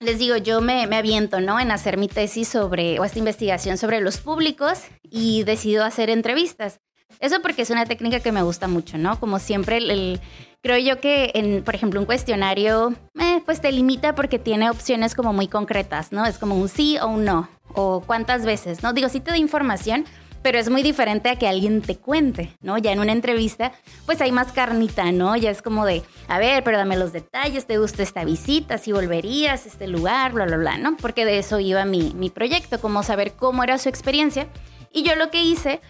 les 0.00 0.18
digo, 0.18 0.36
yo 0.36 0.60
me, 0.60 0.86
me, 0.86 0.96
aviento, 0.96 1.40
¿no? 1.40 1.58
En 1.58 1.70
hacer 1.70 1.96
mi 1.96 2.08
tesis 2.08 2.48
sobre, 2.48 2.98
o 3.00 3.04
esta 3.04 3.18
investigación 3.18 3.78
sobre 3.78 4.00
los 4.00 4.18
públicos 4.18 4.82
y 5.02 5.44
decido 5.44 5.84
hacer 5.84 6.10
entrevistas. 6.10 6.80
Eso 7.20 7.40
porque 7.42 7.62
es 7.62 7.70
una 7.70 7.86
técnica 7.86 8.20
que 8.20 8.32
me 8.32 8.42
gusta 8.42 8.68
mucho, 8.68 8.98
¿no? 8.98 9.18
Como 9.20 9.38
siempre, 9.38 9.78
el, 9.78 10.20
creo 10.62 10.78
yo 10.78 11.00
que, 11.00 11.30
en, 11.34 11.62
por 11.62 11.74
ejemplo, 11.74 12.00
un 12.00 12.06
cuestionario, 12.06 12.94
eh, 13.18 13.40
pues 13.46 13.60
te 13.60 13.70
limita 13.72 14.14
porque 14.14 14.38
tiene 14.38 14.70
opciones 14.70 15.14
como 15.14 15.32
muy 15.32 15.48
concretas, 15.48 16.12
¿no? 16.12 16.26
Es 16.26 16.38
como 16.38 16.56
un 16.56 16.68
sí 16.68 16.98
o 16.98 17.06
un 17.06 17.24
no, 17.24 17.48
o 17.74 18.02
cuántas 18.04 18.44
veces, 18.44 18.82
¿no? 18.82 18.92
Digo, 18.92 19.08
sí 19.08 19.20
te 19.20 19.30
da 19.30 19.36
información, 19.36 20.04
pero 20.44 20.58
es 20.58 20.68
muy 20.68 20.82
diferente 20.82 21.30
a 21.30 21.36
que 21.36 21.48
alguien 21.48 21.80
te 21.80 21.96
cuente, 21.96 22.54
¿no? 22.60 22.76
Ya 22.76 22.92
en 22.92 23.00
una 23.00 23.12
entrevista, 23.12 23.72
pues 24.04 24.20
hay 24.20 24.30
más 24.30 24.52
carnita, 24.52 25.10
¿no? 25.10 25.34
Ya 25.36 25.50
es 25.50 25.62
como 25.62 25.86
de, 25.86 26.02
a 26.28 26.38
ver, 26.38 26.62
pero 26.62 26.76
dame 26.76 26.98
los 26.98 27.14
detalles, 27.14 27.64
¿te 27.64 27.78
gustó 27.78 28.02
esta 28.02 28.26
visita? 28.26 28.76
¿Si 28.76 28.92
volverías 28.92 29.64
a 29.64 29.68
este 29.70 29.88
lugar? 29.88 30.34
Bla, 30.34 30.44
bla, 30.44 30.58
bla, 30.58 30.76
¿no? 30.76 30.98
Porque 30.98 31.24
de 31.24 31.38
eso 31.38 31.60
iba 31.60 31.86
mi, 31.86 32.12
mi 32.12 32.28
proyecto, 32.28 32.78
como 32.78 33.02
saber 33.02 33.32
cómo 33.32 33.64
era 33.64 33.78
su 33.78 33.88
experiencia. 33.88 34.46
Y 34.92 35.02
yo 35.02 35.16
lo 35.16 35.30
que 35.30 35.42
hice, 35.42 35.80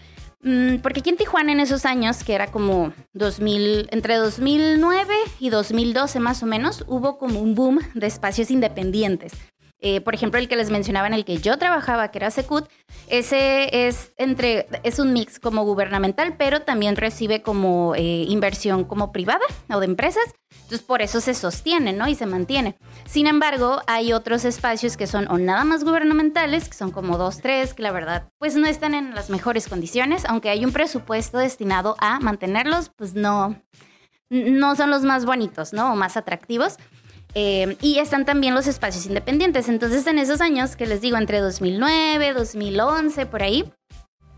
mmm, 0.42 0.76
porque 0.76 1.00
aquí 1.00 1.10
en 1.10 1.16
Tijuana 1.16 1.50
en 1.50 1.58
esos 1.58 1.84
años, 1.84 2.22
que 2.22 2.34
era 2.34 2.52
como 2.52 2.92
2000, 3.12 3.88
entre 3.90 4.14
2009 4.18 5.14
y 5.40 5.50
2012 5.50 6.20
más 6.20 6.44
o 6.44 6.46
menos, 6.46 6.84
hubo 6.86 7.18
como 7.18 7.40
un 7.40 7.56
boom 7.56 7.80
de 7.94 8.06
espacios 8.06 8.52
independientes. 8.52 9.32
Eh, 9.80 10.00
por 10.00 10.14
ejemplo, 10.14 10.40
el 10.40 10.48
que 10.48 10.56
les 10.56 10.70
mencionaba 10.70 11.06
en 11.06 11.14
el 11.14 11.24
que 11.24 11.38
yo 11.38 11.58
trabajaba, 11.58 12.10
que 12.10 12.18
era 12.18 12.30
Secut, 12.30 12.68
ese 13.08 13.86
es 13.86 14.12
entre 14.16 14.66
es 14.82 14.98
un 14.98 15.12
mix 15.12 15.38
como 15.38 15.64
gubernamental, 15.64 16.36
pero 16.38 16.62
también 16.62 16.96
recibe 16.96 17.42
como 17.42 17.94
eh, 17.94 18.24
inversión 18.28 18.84
como 18.84 19.12
privada 19.12 19.44
o 19.68 19.80
de 19.80 19.86
empresas. 19.86 20.24
Entonces, 20.50 20.82
por 20.82 21.02
eso 21.02 21.20
se 21.20 21.34
sostiene, 21.34 21.92
¿no? 21.92 22.08
Y 22.08 22.14
se 22.14 22.24
mantiene. 22.24 22.76
Sin 23.04 23.26
embargo, 23.26 23.82
hay 23.86 24.12
otros 24.12 24.46
espacios 24.46 24.96
que 24.96 25.06
son 25.06 25.30
o 25.30 25.36
nada 25.36 25.64
más 25.64 25.84
gubernamentales, 25.84 26.68
que 26.68 26.74
son 26.74 26.90
como 26.90 27.18
dos, 27.18 27.40
tres, 27.42 27.74
que 27.74 27.82
la 27.82 27.92
verdad, 27.92 28.30
pues 28.38 28.56
no 28.56 28.66
están 28.66 28.94
en 28.94 29.14
las 29.14 29.28
mejores 29.28 29.68
condiciones, 29.68 30.24
aunque 30.24 30.48
hay 30.48 30.64
un 30.64 30.72
presupuesto 30.72 31.38
destinado 31.38 31.96
a 31.98 32.20
mantenerlos, 32.20 32.90
pues 32.96 33.14
no, 33.14 33.60
no 34.30 34.76
son 34.76 34.90
los 34.90 35.02
más 35.02 35.26
bonitos, 35.26 35.72
¿no? 35.72 35.92
O 35.92 35.96
más 35.96 36.16
atractivos. 36.16 36.78
Eh, 37.34 37.76
y 37.80 37.98
están 37.98 38.24
también 38.24 38.54
los 38.54 38.66
espacios 38.66 39.06
independientes. 39.06 39.68
Entonces, 39.68 40.06
en 40.06 40.18
esos 40.18 40.40
años, 40.40 40.76
que 40.76 40.86
les 40.86 41.00
digo, 41.00 41.16
entre 41.16 41.40
2009, 41.40 42.32
2011, 42.32 43.26
por 43.26 43.42
ahí, 43.42 43.64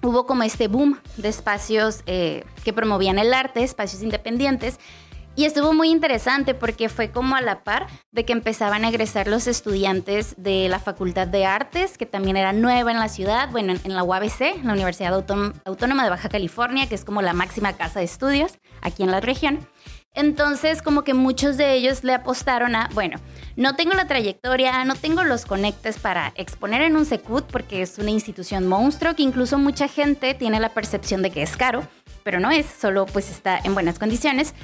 hubo 0.02 0.26
como 0.26 0.42
este 0.42 0.68
boom 0.68 0.98
de 1.16 1.28
espacios 1.28 2.02
eh, 2.06 2.44
que 2.64 2.72
promovían 2.72 3.18
el 3.18 3.34
arte, 3.34 3.62
espacios 3.62 4.02
independientes. 4.02 4.78
Y 5.38 5.44
estuvo 5.44 5.74
muy 5.74 5.90
interesante 5.90 6.54
porque 6.54 6.88
fue 6.88 7.10
como 7.10 7.36
a 7.36 7.42
la 7.42 7.62
par 7.62 7.88
de 8.10 8.24
que 8.24 8.32
empezaban 8.32 8.86
a 8.86 8.88
egresar 8.88 9.28
los 9.28 9.46
estudiantes 9.46 10.34
de 10.38 10.70
la 10.70 10.78
Facultad 10.78 11.26
de 11.26 11.44
Artes, 11.44 11.98
que 11.98 12.06
también 12.06 12.38
era 12.38 12.54
nueva 12.54 12.90
en 12.90 12.98
la 12.98 13.10
ciudad, 13.10 13.50
bueno, 13.50 13.74
en 13.84 13.94
la 13.94 14.02
UABC, 14.02 14.64
la 14.64 14.72
Universidad 14.72 15.12
Autónoma 15.12 16.04
de 16.04 16.10
Baja 16.10 16.30
California, 16.30 16.88
que 16.88 16.94
es 16.94 17.04
como 17.04 17.20
la 17.20 17.34
máxima 17.34 17.74
casa 17.74 17.98
de 17.98 18.06
estudios 18.06 18.58
aquí 18.80 19.02
en 19.02 19.10
la 19.10 19.20
región. 19.20 19.58
Entonces, 20.16 20.80
como 20.80 21.04
que 21.04 21.12
muchos 21.12 21.58
de 21.58 21.74
ellos 21.74 22.02
le 22.02 22.14
apostaron 22.14 22.74
a, 22.74 22.88
bueno, 22.94 23.18
no 23.54 23.76
tengo 23.76 23.92
la 23.92 24.06
trayectoria, 24.06 24.82
no 24.86 24.94
tengo 24.94 25.24
los 25.24 25.44
conectes 25.44 25.98
para 25.98 26.32
exponer 26.36 26.80
en 26.80 26.96
un 26.96 27.04
Secut 27.04 27.44
porque 27.44 27.82
es 27.82 27.98
una 27.98 28.10
institución 28.10 28.66
monstruo 28.66 29.14
que 29.14 29.22
incluso 29.22 29.58
mucha 29.58 29.88
gente 29.88 30.32
tiene 30.32 30.58
la 30.58 30.70
percepción 30.70 31.20
de 31.20 31.30
que 31.30 31.42
es 31.42 31.54
caro, 31.58 31.86
pero 32.24 32.40
no 32.40 32.50
es, 32.50 32.64
solo 32.64 33.04
pues 33.04 33.30
está 33.30 33.60
en 33.62 33.74
buenas 33.74 33.98
condiciones. 33.98 34.54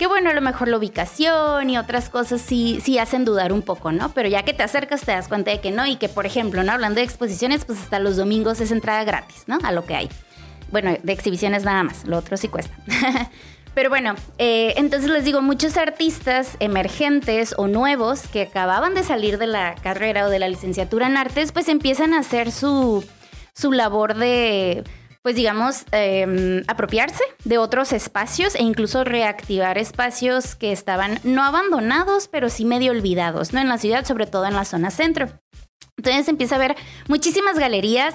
Que 0.00 0.08
bueno, 0.08 0.30
a 0.30 0.34
lo 0.34 0.40
mejor 0.40 0.66
la 0.66 0.76
ubicación 0.76 1.70
y 1.70 1.78
otras 1.78 2.08
cosas 2.08 2.40
sí, 2.40 2.80
sí 2.84 2.98
hacen 2.98 3.24
dudar 3.24 3.52
un 3.52 3.62
poco, 3.62 3.92
¿no? 3.92 4.12
Pero 4.14 4.28
ya 4.28 4.44
que 4.44 4.52
te 4.52 4.64
acercas 4.64 5.02
te 5.02 5.12
das 5.12 5.28
cuenta 5.28 5.52
de 5.52 5.60
que 5.60 5.70
no 5.70 5.86
y 5.86 5.94
que, 5.94 6.08
por 6.08 6.26
ejemplo, 6.26 6.64
¿no? 6.64 6.72
Hablando 6.72 6.98
de 6.98 7.04
exposiciones, 7.04 7.64
pues 7.64 7.80
hasta 7.80 8.00
los 8.00 8.16
domingos 8.16 8.60
es 8.60 8.72
entrada 8.72 9.04
gratis, 9.04 9.44
¿no? 9.46 9.58
A 9.62 9.70
lo 9.70 9.84
que 9.86 9.94
hay. 9.94 10.08
Bueno, 10.70 10.96
de 11.02 11.12
exhibiciones 11.12 11.64
nada 11.64 11.82
más, 11.82 12.04
lo 12.04 12.18
otro 12.18 12.36
sí 12.36 12.48
cuesta. 12.48 12.76
Pero 13.78 13.90
bueno, 13.90 14.16
eh, 14.38 14.74
entonces 14.76 15.08
les 15.08 15.24
digo, 15.24 15.40
muchos 15.40 15.76
artistas 15.76 16.56
emergentes 16.58 17.54
o 17.56 17.68
nuevos 17.68 18.26
que 18.26 18.42
acababan 18.42 18.92
de 18.94 19.04
salir 19.04 19.38
de 19.38 19.46
la 19.46 19.76
carrera 19.76 20.26
o 20.26 20.30
de 20.30 20.40
la 20.40 20.48
licenciatura 20.48 21.06
en 21.06 21.16
artes, 21.16 21.52
pues 21.52 21.68
empiezan 21.68 22.12
a 22.12 22.18
hacer 22.18 22.50
su, 22.50 23.04
su 23.54 23.70
labor 23.70 24.16
de, 24.16 24.82
pues 25.22 25.36
digamos, 25.36 25.84
eh, 25.92 26.64
apropiarse 26.66 27.22
de 27.44 27.58
otros 27.58 27.92
espacios 27.92 28.56
e 28.56 28.64
incluso 28.64 29.04
reactivar 29.04 29.78
espacios 29.78 30.56
que 30.56 30.72
estaban 30.72 31.20
no 31.22 31.44
abandonados, 31.44 32.26
pero 32.26 32.50
sí 32.50 32.64
medio 32.64 32.90
olvidados, 32.90 33.52
¿no? 33.52 33.60
En 33.60 33.68
la 33.68 33.78
ciudad, 33.78 34.04
sobre 34.04 34.26
todo 34.26 34.44
en 34.46 34.54
la 34.54 34.64
zona 34.64 34.90
centro. 34.90 35.28
Entonces 35.98 36.28
empieza 36.28 36.54
a 36.54 36.58
ver 36.58 36.76
muchísimas 37.08 37.58
galerías 37.58 38.14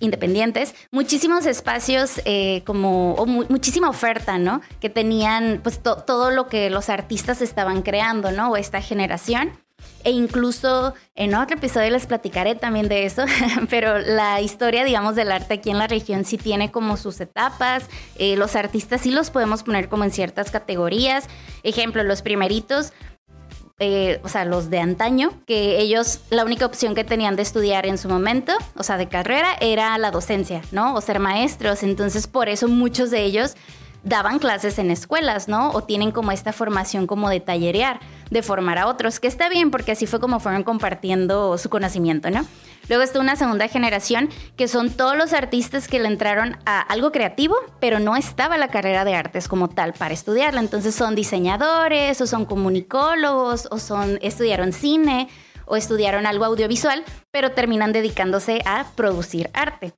independientes, 0.00 0.74
muchísimos 0.90 1.46
espacios 1.46 2.20
eh, 2.24 2.62
como, 2.64 3.14
o 3.14 3.26
mu 3.26 3.44
muchísima 3.48 3.88
oferta, 3.88 4.38
¿no? 4.38 4.60
Que 4.80 4.90
tenían 4.90 5.60
pues 5.62 5.80
todo 5.82 6.30
lo 6.30 6.48
que 6.48 6.70
los 6.70 6.88
artistas 6.88 7.42
estaban 7.42 7.82
creando, 7.82 8.32
¿no? 8.32 8.50
O 8.50 8.56
esta 8.56 8.80
generación. 8.80 9.52
E 10.04 10.10
incluso 10.10 10.94
en 11.14 11.34
otro 11.34 11.56
episodio 11.56 11.90
les 11.90 12.06
platicaré 12.06 12.54
también 12.54 12.88
de 12.88 13.04
eso, 13.04 13.24
pero 13.70 13.98
la 13.98 14.40
historia, 14.40 14.84
digamos, 14.84 15.14
del 15.16 15.30
arte 15.30 15.54
aquí 15.54 15.70
en 15.70 15.78
la 15.78 15.86
región 15.86 16.24
sí 16.24 16.38
tiene 16.38 16.70
como 16.70 16.96
sus 16.96 17.20
etapas. 17.20 17.84
Eh, 18.16 18.36
los 18.36 18.56
artistas 18.56 19.02
sí 19.02 19.10
los 19.10 19.30
podemos 19.30 19.62
poner 19.62 19.88
como 19.88 20.04
en 20.04 20.10
ciertas 20.10 20.50
categorías. 20.50 21.28
Ejemplo, 21.62 22.02
los 22.04 22.22
primeritos 22.22 22.92
eh, 23.80 24.20
o 24.24 24.28
sea, 24.28 24.44
los 24.44 24.70
de 24.70 24.80
antaño, 24.80 25.32
que 25.46 25.78
ellos 25.78 26.20
la 26.30 26.44
única 26.44 26.66
opción 26.66 26.96
que 26.96 27.04
tenían 27.04 27.36
de 27.36 27.42
estudiar 27.42 27.86
en 27.86 27.96
su 27.96 28.08
momento, 28.08 28.52
o 28.76 28.82
sea, 28.82 28.96
de 28.96 29.08
carrera, 29.08 29.56
era 29.60 29.96
la 29.98 30.10
docencia, 30.10 30.62
¿no? 30.72 30.94
O 30.94 31.00
ser 31.00 31.20
maestros. 31.20 31.84
Entonces, 31.84 32.26
por 32.26 32.48
eso 32.48 32.66
muchos 32.66 33.10
de 33.12 33.22
ellos 33.22 33.54
daban 34.02 34.38
clases 34.38 34.78
en 34.78 34.90
escuelas, 34.90 35.46
¿no? 35.46 35.70
O 35.70 35.82
tienen 35.84 36.10
como 36.10 36.32
esta 36.32 36.52
formación 36.52 37.06
como 37.06 37.28
de 37.30 37.40
tallerear, 37.40 38.00
de 38.30 38.42
formar 38.42 38.78
a 38.78 38.86
otros, 38.86 39.20
que 39.20 39.28
está 39.28 39.48
bien 39.48 39.70
porque 39.70 39.92
así 39.92 40.06
fue 40.06 40.20
como 40.20 40.40
fueron 40.40 40.62
compartiendo 40.62 41.56
su 41.58 41.68
conocimiento, 41.68 42.30
¿no? 42.30 42.46
Luego 42.88 43.02
está 43.02 43.20
una 43.20 43.36
segunda 43.36 43.68
generación 43.68 44.30
que 44.56 44.66
son 44.66 44.90
todos 44.90 45.16
los 45.16 45.32
artistas 45.32 45.88
que 45.88 46.00
le 46.00 46.08
entraron 46.08 46.56
a 46.64 46.80
algo 46.80 47.12
creativo, 47.12 47.56
pero 47.80 47.98
no 47.98 48.16
estaba 48.16 48.56
la 48.56 48.68
carrera 48.68 49.04
de 49.04 49.14
artes 49.14 49.46
como 49.46 49.68
tal 49.68 49.92
para 49.92 50.14
estudiarla. 50.14 50.60
Entonces 50.60 50.94
son 50.94 51.14
diseñadores 51.14 52.20
o 52.20 52.26
son 52.26 52.46
comunicólogos 52.46 53.68
o 53.70 53.78
son 53.78 54.18
estudiaron 54.22 54.72
cine 54.72 55.28
o 55.66 55.76
estudiaron 55.76 56.26
algo 56.26 56.46
audiovisual, 56.46 57.04
pero 57.30 57.52
terminan 57.52 57.92
dedicándose 57.92 58.62
a 58.64 58.86
producir 58.96 59.50
arte. 59.52 59.92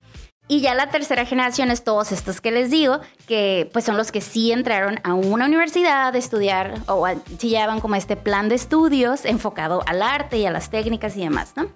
Y 0.51 0.63
ya 0.63 0.75
la 0.75 0.89
tercera 0.89 1.25
generación 1.27 1.71
es 1.71 1.85
todos 1.85 2.11
estos 2.11 2.41
que 2.41 2.51
les 2.51 2.73
digo, 2.73 2.99
que 3.29 3.71
pues 3.73 3.85
son 3.85 3.97
los 3.97 4.11
que 4.11 4.21
sí 4.21 4.51
entraron 4.51 4.99
a 5.05 5.15
una 5.15 5.47
universidad 5.47 6.13
a 6.13 6.19
estudiar 6.19 6.81
o 6.89 7.07
si 7.39 7.51
llevan 7.51 7.79
como 7.79 7.95
este 7.95 8.17
plan 8.17 8.49
de 8.49 8.57
estudios 8.57 9.25
enfocado 9.27 9.85
al 9.87 10.03
arte 10.03 10.39
y 10.39 10.47
a 10.47 10.51
las 10.51 10.69
técnicas 10.69 11.17
y 11.17 11.21
demás, 11.21 11.53
¿no? 11.55 11.69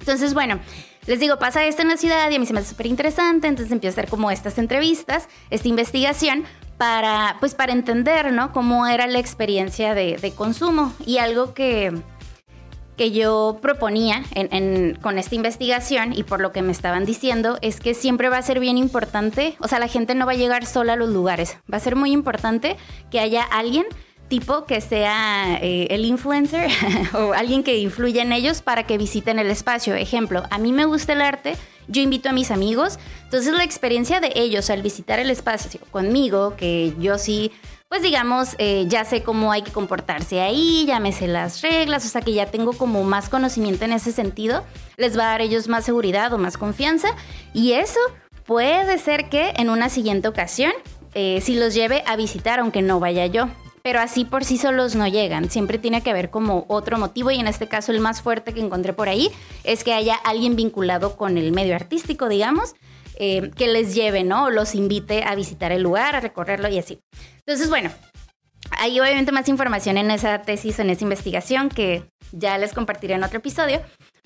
Entonces, 0.00 0.32
bueno, 0.32 0.60
les 1.06 1.20
digo, 1.20 1.38
pasa 1.38 1.66
esto 1.66 1.82
en 1.82 1.88
la 1.88 1.98
ciudad 1.98 2.30
y 2.30 2.36
a 2.36 2.38
mí 2.38 2.46
se 2.46 2.54
me 2.54 2.60
hace 2.60 2.70
súper 2.70 2.86
interesante, 2.86 3.48
entonces 3.48 3.70
empiezo 3.70 3.98
a 3.98 4.00
hacer 4.00 4.10
como 4.10 4.30
estas 4.30 4.56
entrevistas, 4.56 5.28
esta 5.50 5.68
investigación 5.68 6.44
para, 6.78 7.36
pues 7.38 7.54
para 7.54 7.74
entender, 7.74 8.32
¿no? 8.32 8.50
Cómo 8.50 8.86
era 8.86 9.06
la 9.08 9.18
experiencia 9.18 9.92
de, 9.92 10.16
de 10.16 10.32
consumo 10.32 10.94
y 11.04 11.18
algo 11.18 11.52
que, 11.52 11.92
que 12.96 13.10
yo 13.10 13.58
proponía 13.60 14.24
con 15.02 15.18
esta 15.18 15.34
investigación 15.34 16.12
y 16.14 16.22
por 16.22 16.40
lo 16.40 16.52
que 16.52 16.62
me 16.62 16.72
estaban 16.72 17.04
diciendo 17.04 17.58
es 17.60 17.80
que 17.80 17.94
siempre 17.94 18.28
va 18.28 18.38
a 18.38 18.42
ser 18.42 18.58
bien 18.58 18.78
importante, 18.78 19.54
o 19.60 19.68
sea, 19.68 19.78
la 19.78 19.88
gente 19.88 20.14
no 20.14 20.26
va 20.26 20.32
a 20.32 20.36
llegar 20.36 20.66
sola 20.66 20.94
a 20.94 20.96
los 20.96 21.10
lugares, 21.10 21.58
va 21.72 21.76
a 21.76 21.80
ser 21.80 21.96
muy 21.96 22.12
importante 22.12 22.76
que 23.10 23.20
haya 23.20 23.42
alguien 23.42 23.84
tipo 24.28 24.64
que 24.64 24.80
sea 24.80 25.58
eh, 25.62 25.86
el 25.90 26.04
influencer 26.04 26.68
o 27.14 27.32
alguien 27.32 27.62
que 27.62 27.78
influya 27.78 28.22
en 28.22 28.32
ellos 28.32 28.60
para 28.60 28.84
que 28.84 28.98
visiten 28.98 29.38
el 29.38 29.48
espacio. 29.50 29.94
Ejemplo, 29.94 30.42
a 30.50 30.58
mí 30.58 30.72
me 30.72 30.84
gusta 30.84 31.12
el 31.12 31.20
arte, 31.20 31.54
yo 31.88 32.02
invito 32.02 32.28
a 32.28 32.32
mis 32.32 32.50
amigos, 32.50 32.98
entonces 33.24 33.54
la 33.54 33.62
experiencia 33.62 34.20
de 34.20 34.32
ellos 34.34 34.70
al 34.70 34.82
visitar 34.82 35.20
el 35.20 35.30
espacio 35.30 35.80
conmigo, 35.90 36.56
que 36.56 36.92
yo 36.98 37.18
sí 37.18 37.52
pues 37.88 38.02
digamos, 38.02 38.56
eh, 38.58 38.84
ya 38.88 39.04
sé 39.04 39.22
cómo 39.22 39.52
hay 39.52 39.62
que 39.62 39.70
comportarse 39.70 40.40
ahí, 40.40 40.84
ya 40.86 40.98
me 40.98 41.12
sé 41.12 41.28
las 41.28 41.62
reglas, 41.62 42.04
o 42.04 42.08
sea 42.08 42.20
que 42.20 42.32
ya 42.32 42.46
tengo 42.46 42.72
como 42.72 43.04
más 43.04 43.28
conocimiento 43.28 43.84
en 43.84 43.92
ese 43.92 44.12
sentido, 44.12 44.64
les 44.96 45.16
va 45.16 45.24
a 45.24 45.30
dar 45.30 45.40
ellos 45.40 45.68
más 45.68 45.84
seguridad 45.84 46.32
o 46.32 46.38
más 46.38 46.58
confianza 46.58 47.08
y 47.54 47.72
eso 47.72 48.00
puede 48.44 48.98
ser 48.98 49.28
que 49.28 49.52
en 49.56 49.70
una 49.70 49.88
siguiente 49.88 50.26
ocasión, 50.28 50.72
eh, 51.14 51.40
si 51.42 51.56
los 51.58 51.74
lleve 51.74 52.02
a 52.06 52.16
visitar, 52.16 52.58
aunque 52.60 52.82
no 52.82 53.00
vaya 53.00 53.26
yo. 53.26 53.48
Pero 53.82 54.00
así 54.00 54.24
por 54.24 54.44
sí 54.44 54.58
solos 54.58 54.96
no 54.96 55.06
llegan. 55.06 55.48
Siempre 55.48 55.78
tiene 55.78 56.02
que 56.02 56.10
haber 56.10 56.28
como 56.28 56.64
otro 56.66 56.98
motivo 56.98 57.30
y 57.30 57.38
en 57.38 57.46
este 57.46 57.68
caso 57.68 57.92
el 57.92 58.00
más 58.00 58.20
fuerte 58.20 58.52
que 58.52 58.58
encontré 58.60 58.92
por 58.92 59.08
ahí 59.08 59.30
es 59.62 59.84
que 59.84 59.92
haya 59.92 60.16
alguien 60.16 60.56
vinculado 60.56 61.16
con 61.16 61.38
el 61.38 61.52
medio 61.52 61.76
artístico, 61.76 62.28
digamos, 62.28 62.74
eh, 63.16 63.50
que 63.56 63.68
les 63.68 63.94
lleve, 63.94 64.24
¿no? 64.24 64.44
O 64.44 64.50
los 64.50 64.74
invite 64.74 65.24
a 65.24 65.34
visitar 65.34 65.72
el 65.72 65.82
lugar, 65.82 66.16
a 66.16 66.20
recorrerlo 66.20 66.68
y 66.68 66.78
así. 66.78 67.00
Entonces, 67.38 67.68
bueno, 67.68 67.90
hay 68.70 68.98
obviamente 69.00 69.32
más 69.32 69.48
información 69.48 69.96
en 69.98 70.10
esa 70.10 70.42
tesis, 70.42 70.78
en 70.78 70.90
esa 70.90 71.04
investigación 71.04 71.68
que 71.68 72.04
ya 72.32 72.58
les 72.58 72.72
compartiré 72.72 73.14
en 73.14 73.24
otro 73.24 73.38
episodio. 73.38 73.80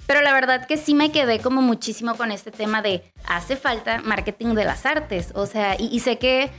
Pero 0.06 0.22
la 0.22 0.32
verdad 0.32 0.66
que 0.66 0.76
sí 0.76 0.94
me 0.94 1.12
quedé 1.12 1.38
como 1.38 1.62
muchísimo 1.62 2.16
con 2.16 2.32
este 2.32 2.50
tema 2.50 2.82
de 2.82 3.04
hace 3.26 3.56
falta 3.56 4.00
marketing 4.02 4.54
de 4.54 4.64
las 4.64 4.86
artes. 4.86 5.30
O 5.34 5.46
sea, 5.46 5.76
y, 5.78 6.00
sé 6.00 6.18
que 6.18 6.50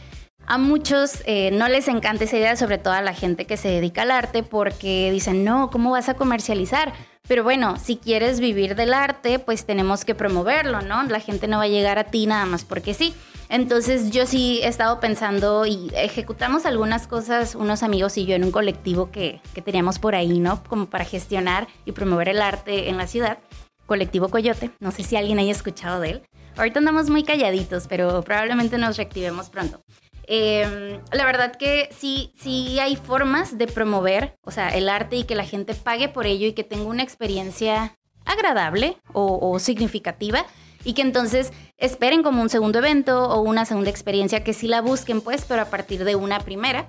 a 0.47 0.57
muchos 0.57 1.21
eh, 1.25 1.51
no 1.51 1.67
les 1.67 1.88
encanta 1.88 2.23
esa 2.23 2.38
idea, 2.38 2.55
sobre 2.55 2.77
todo 2.77 2.93
a 2.93 3.01
la 3.01 3.13
gente 3.13 3.45
que 3.45 3.57
se 3.57 3.67
dedica 3.67 4.03
al 4.03 4.11
arte, 4.11 4.43
porque 4.43 5.11
dicen, 5.11 5.43
no, 5.43 5.69
¿cómo 5.69 5.91
vas 5.91 6.07
a 6.07 6.13
comercializar? 6.13 6.93
Pero 7.28 7.44
bueno, 7.44 7.78
si 7.78 7.98
quieres 7.98 8.40
vivir 8.40 8.75
del 8.75 8.94
arte, 8.94 9.40
pues 9.40 9.66
tenemos 9.66 10.04
que 10.06 10.16
promoverlo, 10.16 10.82
¿no? 10.82 11.04
La 11.04 11.20
gente 11.20 11.48
no 11.48 11.60
va 11.60 11.63
a 11.63 11.68
llegar 11.68 11.98
a 11.98 12.06
ti 12.06 12.25
nada 12.25 12.46
más 12.46 12.66
porque 12.66 12.94
sí. 12.94 13.13
Entonces 13.48 14.12
yo 14.12 14.25
sí 14.25 14.60
he 14.63 14.68
estado 14.68 15.00
pensando 15.00 15.66
y 15.66 15.92
ejecutamos 15.94 16.66
algunas 16.66 17.08
cosas, 17.08 17.56
unos 17.56 17.84
amigos 17.84 18.18
y 18.18 18.25
yo 18.25 18.36
en 18.36 18.44
un 18.44 18.51
colectivo 18.51 19.12
que, 19.12 19.42
que 19.54 19.62
teníamos 19.62 20.00
por 20.00 20.16
ahí, 20.16 20.40
¿no? 20.40 20.63
Como 20.63 20.90
para 20.90 21.06
gestionar 21.06 21.68
y 21.86 21.92
promover 21.92 22.30
el 22.30 22.42
arte 22.42 22.90
en 22.90 22.98
la 22.98 23.08
ciudad. 23.08 23.40
Colectivo 23.86 24.30
Coyote, 24.30 24.72
no 24.80 24.92
sé 24.92 25.04
si 25.04 25.18
alguien 25.18 25.38
haya 25.40 25.51
escuchado 25.51 26.00
de 26.00 26.10
él. 26.12 26.22
Ahorita 26.58 26.80
andamos 26.80 27.10
muy 27.10 27.24
calladitos, 27.24 27.88
pero 27.88 28.22
probablemente 28.24 28.78
nos 28.78 28.98
reactivemos 28.98 29.50
pronto. 29.50 29.84
Em, 30.28 31.00
la 31.12 31.25
verdad 31.25 31.56
que 31.56 31.90
sí, 31.98 32.34
sí 32.40 32.80
hay 32.80 32.96
formas 32.96 33.58
de 33.58 33.68
promover, 33.68 34.38
o 34.44 34.51
sea, 34.51 34.70
el 34.70 34.90
arte 34.90 35.18
y 35.18 35.24
que 35.24 35.36
la 35.36 35.46
gente 35.46 35.74
pague 35.75 36.10
por 36.10 36.25
ello 36.25 36.48
y 36.48 36.54
que 36.54 36.63
tenga 36.63 36.86
una 36.86 37.04
experiencia 37.04 37.98
agradable 38.25 38.98
o, 39.13 39.40
o 39.51 39.60
significativa 39.60 40.46
y 40.84 40.94
que 40.94 41.01
entonces 41.01 41.51
esperen 41.78 42.24
como 42.24 42.42
un 42.42 42.50
segundo 42.50 42.80
evento 42.80 43.30
o 43.30 43.42
una 43.42 43.66
segunda 43.66 43.90
experiencia 43.90 44.44
que 44.44 44.54
sí 44.54 44.68
la 44.68 44.82
busquen 44.82 45.22
pues, 45.22 45.46
pero 45.46 45.62
a 45.63 45.66
partir 45.66 46.04
de 46.04 46.16
una 46.16 46.40
primera 46.40 46.88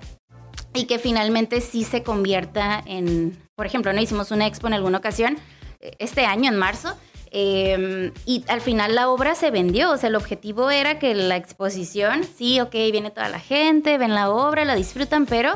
y 0.73 0.85
que 0.85 0.99
finalmente 0.99 1.61
sí 1.61 1.83
se 1.83 2.03
convierta 2.03 2.81
en, 2.85 3.37
por 3.55 3.65
ejemplo, 3.65 3.93
no 3.93 4.01
hicimos 4.01 4.31
una 4.31 4.47
expo 4.47 4.67
en 4.67 4.73
alguna 4.73 4.97
ocasión 4.97 5.37
eh, 5.79 5.95
este 5.99 6.25
año 6.25 6.49
en 6.49 6.57
marzo 6.57 6.95
em, 7.33 8.11
y 8.25 8.45
al 8.47 8.61
final 8.61 8.95
la 8.95 9.09
obra 9.09 9.35
se 9.35 9.51
vendió, 9.51 9.91
o 9.91 9.97
sea, 9.97 10.09
el 10.09 10.15
objetivo 10.15 10.69
era 10.69 10.99
que 10.99 11.13
la 11.15 11.35
exposición, 11.35 12.23
sí, 12.23 12.59
ok, 12.61 12.71
viene 12.71 13.11
toda 13.11 13.27
la 13.29 13.39
gente, 13.39 13.97
ven 13.97 14.13
la 14.13 14.29
obra, 14.29 14.63
la 14.65 14.75
disfrutan, 14.75 15.25
pero 15.25 15.53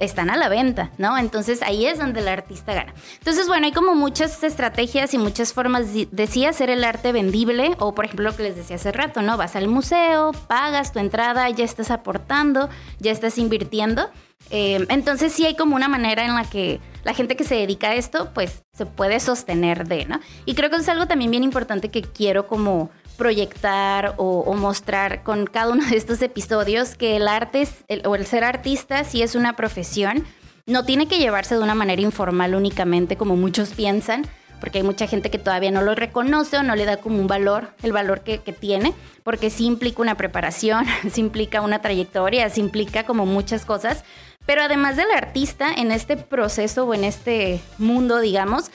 están 0.00 0.30
a 0.30 0.36
la 0.36 0.48
venta, 0.48 0.90
¿no? 0.98 1.16
Entonces 1.16 1.62
ahí 1.62 1.86
es 1.86 1.98
donde 1.98 2.20
el 2.20 2.28
artista 2.28 2.74
gana. 2.74 2.92
Entonces, 3.18 3.46
bueno, 3.46 3.66
hay 3.66 3.72
como 3.72 3.94
muchas 3.94 4.42
estrategias 4.42 5.14
y 5.14 5.18
muchas 5.18 5.52
formas 5.52 5.86
de 5.92 6.26
sí 6.26 6.44
hacer 6.44 6.70
el 6.70 6.82
arte 6.82 7.12
vendible, 7.12 7.76
o 7.78 7.94
por 7.94 8.06
ejemplo 8.06 8.30
lo 8.30 8.36
que 8.36 8.42
les 8.42 8.56
decía 8.56 8.76
hace 8.76 8.90
rato, 8.90 9.22
¿no? 9.22 9.36
Vas 9.36 9.54
al 9.56 9.68
museo, 9.68 10.32
pagas 10.48 10.92
tu 10.92 10.98
entrada, 10.98 11.48
ya 11.50 11.64
estás 11.64 11.90
aportando, 11.90 12.68
ya 12.98 13.12
estás 13.12 13.38
invirtiendo. 13.38 14.10
Eh, 14.50 14.84
entonces 14.88 15.32
sí 15.32 15.44
hay 15.44 15.54
como 15.54 15.76
una 15.76 15.88
manera 15.88 16.24
en 16.24 16.34
la 16.34 16.44
que 16.44 16.80
la 17.04 17.14
gente 17.14 17.36
que 17.36 17.44
se 17.44 17.54
dedica 17.54 17.90
a 17.90 17.94
esto, 17.94 18.30
pues 18.34 18.62
se 18.72 18.86
puede 18.86 19.20
sostener 19.20 19.86
de, 19.86 20.06
¿no? 20.06 20.20
Y 20.46 20.54
creo 20.54 20.70
que 20.70 20.76
es 20.76 20.88
algo 20.88 21.06
también 21.06 21.30
bien 21.30 21.44
importante 21.44 21.90
que 21.90 22.02
quiero 22.02 22.46
como 22.46 22.90
proyectar 23.20 24.14
o, 24.16 24.54
mostrar 24.54 25.22
con 25.22 25.44
cada 25.44 25.72
uno 25.72 25.84
de 25.84 25.94
estos 25.98 26.22
episodios 26.22 26.94
que 26.94 27.16
el 27.16 27.28
arte 27.28 27.68
o 28.06 28.14
el 28.14 28.24
ser 28.24 28.44
artista 28.44 29.04
sí 29.04 29.20
es 29.20 29.34
una 29.34 29.56
profesión, 29.56 30.24
no 30.64 30.86
tiene 30.86 31.06
que 31.06 31.18
llevarse 31.18 31.54
de 31.54 31.62
una 31.62 31.74
manera 31.74 32.00
informal 32.00 32.54
únicamente 32.54 33.18
como 33.18 33.36
muchos 33.36 33.74
piensan, 33.74 34.26
porque 34.58 34.78
hay 34.78 34.84
mucha 34.84 35.06
gente 35.06 35.30
que 35.30 35.36
todavía 35.38 35.70
no 35.70 35.82
lo 35.82 35.94
reconoce 35.94 36.56
o 36.56 36.62
no 36.62 36.74
le 36.76 36.86
da 36.86 36.96
como 36.96 37.18
un 37.18 37.26
valor, 37.26 37.74
el 37.82 37.92
valor 37.92 38.22
que, 38.22 38.38
tiene, 38.38 38.94
porque 39.22 39.50
sí 39.50 39.66
implica 39.66 40.00
una 40.00 40.14
preparación, 40.14 40.86
sí 41.12 41.20
implica 41.20 41.60
una 41.60 41.82
trayectoria, 41.82 42.48
sí 42.48 42.62
implica 42.62 43.04
como 43.04 43.26
muchas 43.26 43.66
cosas, 43.66 44.02
pero 44.46 44.62
además 44.62 44.96
del 44.96 45.10
artista 45.14 45.70
en 45.70 45.92
este 45.92 46.16
proceso 46.16 46.86
o 46.86 46.94
en 46.94 47.04
este 47.04 47.60
mundo, 47.76 48.18
digamos, 48.18 48.70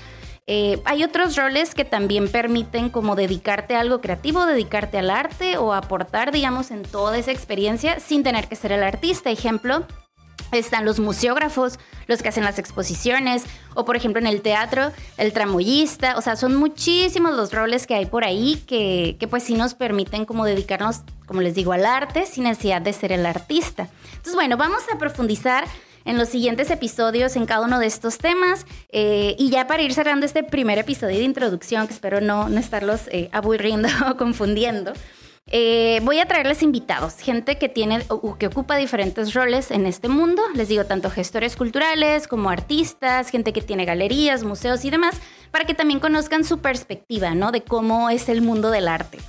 eh, 0.48 0.80
hay 0.86 1.04
otros 1.04 1.36
roles 1.36 1.74
que 1.74 1.86
también 1.86 2.30
permiten 2.30 2.90
como 2.90 3.16
dedicarte 3.16 3.76
a 3.76 3.80
algo 3.80 4.00
creativo, 4.00 4.46
dedicarte 4.46 5.00
al 5.00 5.10
arte 5.10 5.58
o 5.58 5.74
aportar, 5.74 6.32
digamos, 6.32 6.70
en 6.70 6.84
toda 6.84 7.18
esa 7.18 7.32
experiencia 7.32 8.00
sin 8.00 8.22
tener 8.22 8.48
que 8.48 8.56
ser 8.56 8.72
el 8.72 8.84
artista. 8.84 9.32
Ejemplo, 9.32 9.88
están 10.52 10.86
los 10.86 11.00
museógrafos, 11.00 11.80
los 12.06 12.22
que 12.22 12.30
hacen 12.30 12.44
las 12.44 12.60
exposiciones, 12.60 13.44
o 13.74 13.86
por 13.86 13.96
ejemplo 13.96 14.22
en 14.22 14.28
el 14.28 14.42
teatro, 14.42 14.92
el 15.18 15.34
tramoyista, 15.34 16.16
o 16.16 16.22
sea, 16.22 16.36
son 16.36 16.56
muchísimos 16.56 17.34
los 17.36 17.52
roles 17.52 17.88
que 17.88 17.96
hay 17.96 18.06
por 18.06 18.24
ahí 18.24 18.64
que, 18.68 19.18
que, 19.20 19.28
pues 19.28 19.44
sí 19.44 19.56
nos 19.56 19.74
permiten 19.74 20.26
como 20.26 20.46
dedicarnos, 20.46 21.02
como 21.26 21.42
les 21.42 21.56
digo, 21.56 21.74
al 21.74 21.86
arte 21.88 22.28
sin 22.28 22.44
necesidad 22.44 22.82
de 22.82 22.94
ser 22.94 23.12
el 23.12 23.26
artista. 23.26 23.90
Entonces, 24.10 24.36
bueno, 24.36 24.58
vamos 24.58 24.84
a 24.94 24.98
profundizar 25.00 25.66
en 26.06 26.18
los 26.18 26.30
siguientes 26.30 26.72
episodios 26.72 27.36
en 27.36 27.46
cada 27.46 27.66
uno 27.66 27.80
de 27.80 27.88
estos 27.88 28.18
temas. 28.18 28.66
Eh, 28.90 29.36
y 29.38 29.50
ya 29.50 29.68
para 29.68 29.84
ir 29.84 29.94
cerrando 29.94 30.26
este 30.26 30.44
primer 30.44 30.78
episodio 30.78 31.18
de 31.18 31.24
introducción, 31.24 31.88
que 31.88 31.94
espero 31.94 32.22
no, 32.22 32.48
no 32.48 32.60
estarlos 32.60 33.02
eh, 33.12 33.30
aburriendo 33.32 33.90
o 34.10 34.16
confundiendo, 34.16 34.94
eh, 35.52 36.00
voy 36.02 36.20
a 36.20 36.26
traerles 36.26 36.64
invitados, 36.64 37.20
gente 37.20 37.60
que 37.60 37.70
tiene 37.70 38.04
o 38.08 38.36
que 38.36 38.48
ocupa 38.48 38.78
diferentes 38.78 39.34
roles 39.36 39.70
en 39.70 39.86
este 39.86 40.08
mundo. 40.08 40.42
Les 40.56 40.70
digo, 40.70 40.86
tanto 40.86 41.12
gestores 41.12 41.56
culturales 41.56 42.28
como 42.28 42.50
artistas, 42.50 43.30
gente 43.30 43.54
que 43.54 43.62
tiene 43.62 43.86
galerías, 43.86 44.44
museos 44.44 44.84
y 44.86 44.90
demás, 44.90 45.22
para 45.52 45.66
que 45.66 45.76
también 45.76 46.00
conozcan 46.00 46.44
su 46.44 46.60
perspectiva, 46.60 47.36
¿no? 47.36 47.52
De 47.52 47.62
cómo 47.62 48.10
es 48.10 48.28
el 48.28 48.42
mundo 48.42 48.72
del 48.72 48.88
arte. 48.88 49.20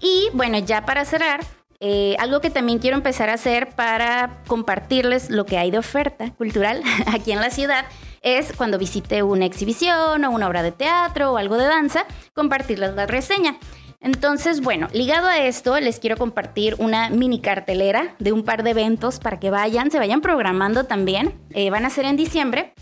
Y 0.00 0.28
bueno, 0.34 0.58
ya 0.58 0.84
para 0.84 1.06
cerrar, 1.06 1.40
eh, 1.86 2.16
algo 2.18 2.40
que 2.40 2.48
también 2.48 2.78
quiero 2.78 2.96
empezar 2.96 3.28
a 3.28 3.34
hacer 3.34 3.68
para 3.76 4.38
compartirles 4.46 5.28
lo 5.28 5.44
que 5.44 5.58
hay 5.58 5.70
de 5.70 5.76
oferta 5.76 6.30
cultural 6.32 6.82
aquí 7.12 7.30
en 7.30 7.42
la 7.42 7.50
ciudad 7.50 7.84
es 8.22 8.54
cuando 8.56 8.78
visite 8.78 9.22
una 9.22 9.44
exhibición 9.44 10.24
o 10.24 10.30
una 10.30 10.48
obra 10.48 10.62
de 10.62 10.72
teatro 10.72 11.32
o 11.32 11.36
algo 11.36 11.58
de 11.58 11.66
danza, 11.66 12.06
compartirles 12.32 12.94
la 12.94 13.06
reseña. 13.06 13.58
Entonces, 14.00 14.62
bueno, 14.62 14.88
ligado 14.94 15.28
a 15.28 15.36
esto, 15.44 15.78
les 15.78 15.98
quiero 15.98 16.16
compartir 16.16 16.74
una 16.78 17.10
mini 17.10 17.42
cartelera 17.42 18.14
de 18.18 18.32
un 18.32 18.44
par 18.44 18.62
de 18.62 18.70
eventos 18.70 19.18
para 19.18 19.38
que 19.38 19.50
vayan, 19.50 19.90
se 19.90 19.98
vayan 19.98 20.22
programando 20.22 20.84
también. 20.84 21.34
Eh, 21.50 21.68
van 21.68 21.84
a 21.84 21.90
ser 21.90 22.06
en 22.06 22.16
diciembre. 22.16 22.72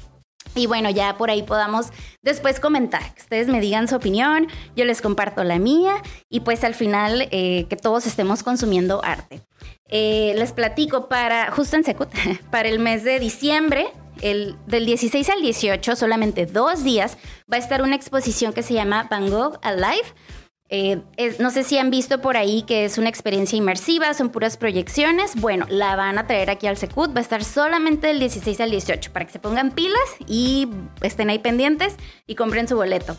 Y 0.54 0.66
bueno, 0.66 0.90
ya 0.90 1.16
por 1.16 1.30
ahí 1.30 1.42
podamos 1.42 1.86
después 2.22 2.60
comentar, 2.60 3.14
que 3.14 3.22
ustedes 3.22 3.48
me 3.48 3.60
digan 3.60 3.88
su 3.88 3.96
opinión, 3.96 4.48
yo 4.76 4.84
les 4.84 5.00
comparto 5.00 5.44
la 5.44 5.58
mía 5.58 5.94
y 6.28 6.40
pues 6.40 6.62
al 6.64 6.74
final 6.74 7.28
eh, 7.30 7.66
que 7.68 7.76
todos 7.76 8.06
estemos 8.06 8.42
consumiendo 8.42 9.02
arte. 9.04 9.42
Eh, 9.88 10.34
les 10.36 10.52
platico 10.52 11.08
para, 11.08 11.50
justo 11.50 11.76
en 11.76 11.84
para 12.50 12.68
el 12.68 12.78
mes 12.78 13.04
de 13.04 13.18
diciembre, 13.18 13.88
el, 14.20 14.56
del 14.66 14.86
16 14.86 15.28
al 15.30 15.40
18, 15.40 15.96
solamente 15.96 16.46
dos 16.46 16.84
días, 16.84 17.16
va 17.50 17.56
a 17.56 17.60
estar 17.60 17.82
una 17.82 17.96
exposición 17.96 18.52
que 18.52 18.62
se 18.62 18.74
llama 18.74 19.08
Van 19.10 19.30
Gogh 19.30 19.58
Alive 19.62 20.04
eh, 20.74 21.02
no 21.38 21.50
sé 21.50 21.64
si 21.64 21.76
han 21.76 21.90
visto 21.90 22.22
por 22.22 22.38
ahí 22.38 22.62
que 22.62 22.86
es 22.86 22.96
una 22.96 23.10
experiencia 23.10 23.58
inmersiva, 23.58 24.14
son 24.14 24.30
puras 24.30 24.56
proyecciones. 24.56 25.38
Bueno, 25.38 25.66
la 25.68 25.96
van 25.96 26.16
a 26.16 26.26
traer 26.26 26.48
aquí 26.48 26.66
al 26.66 26.78
Secut, 26.78 27.14
va 27.14 27.18
a 27.18 27.20
estar 27.20 27.44
solamente 27.44 28.06
del 28.06 28.18
16 28.18 28.58
al 28.58 28.70
18 28.70 29.12
para 29.12 29.26
que 29.26 29.32
se 29.32 29.38
pongan 29.38 29.72
pilas 29.72 30.00
y 30.26 30.70
estén 31.02 31.28
ahí 31.28 31.38
pendientes 31.38 31.96
y 32.26 32.36
compren 32.36 32.68
su 32.68 32.76
boleto. 32.76 33.18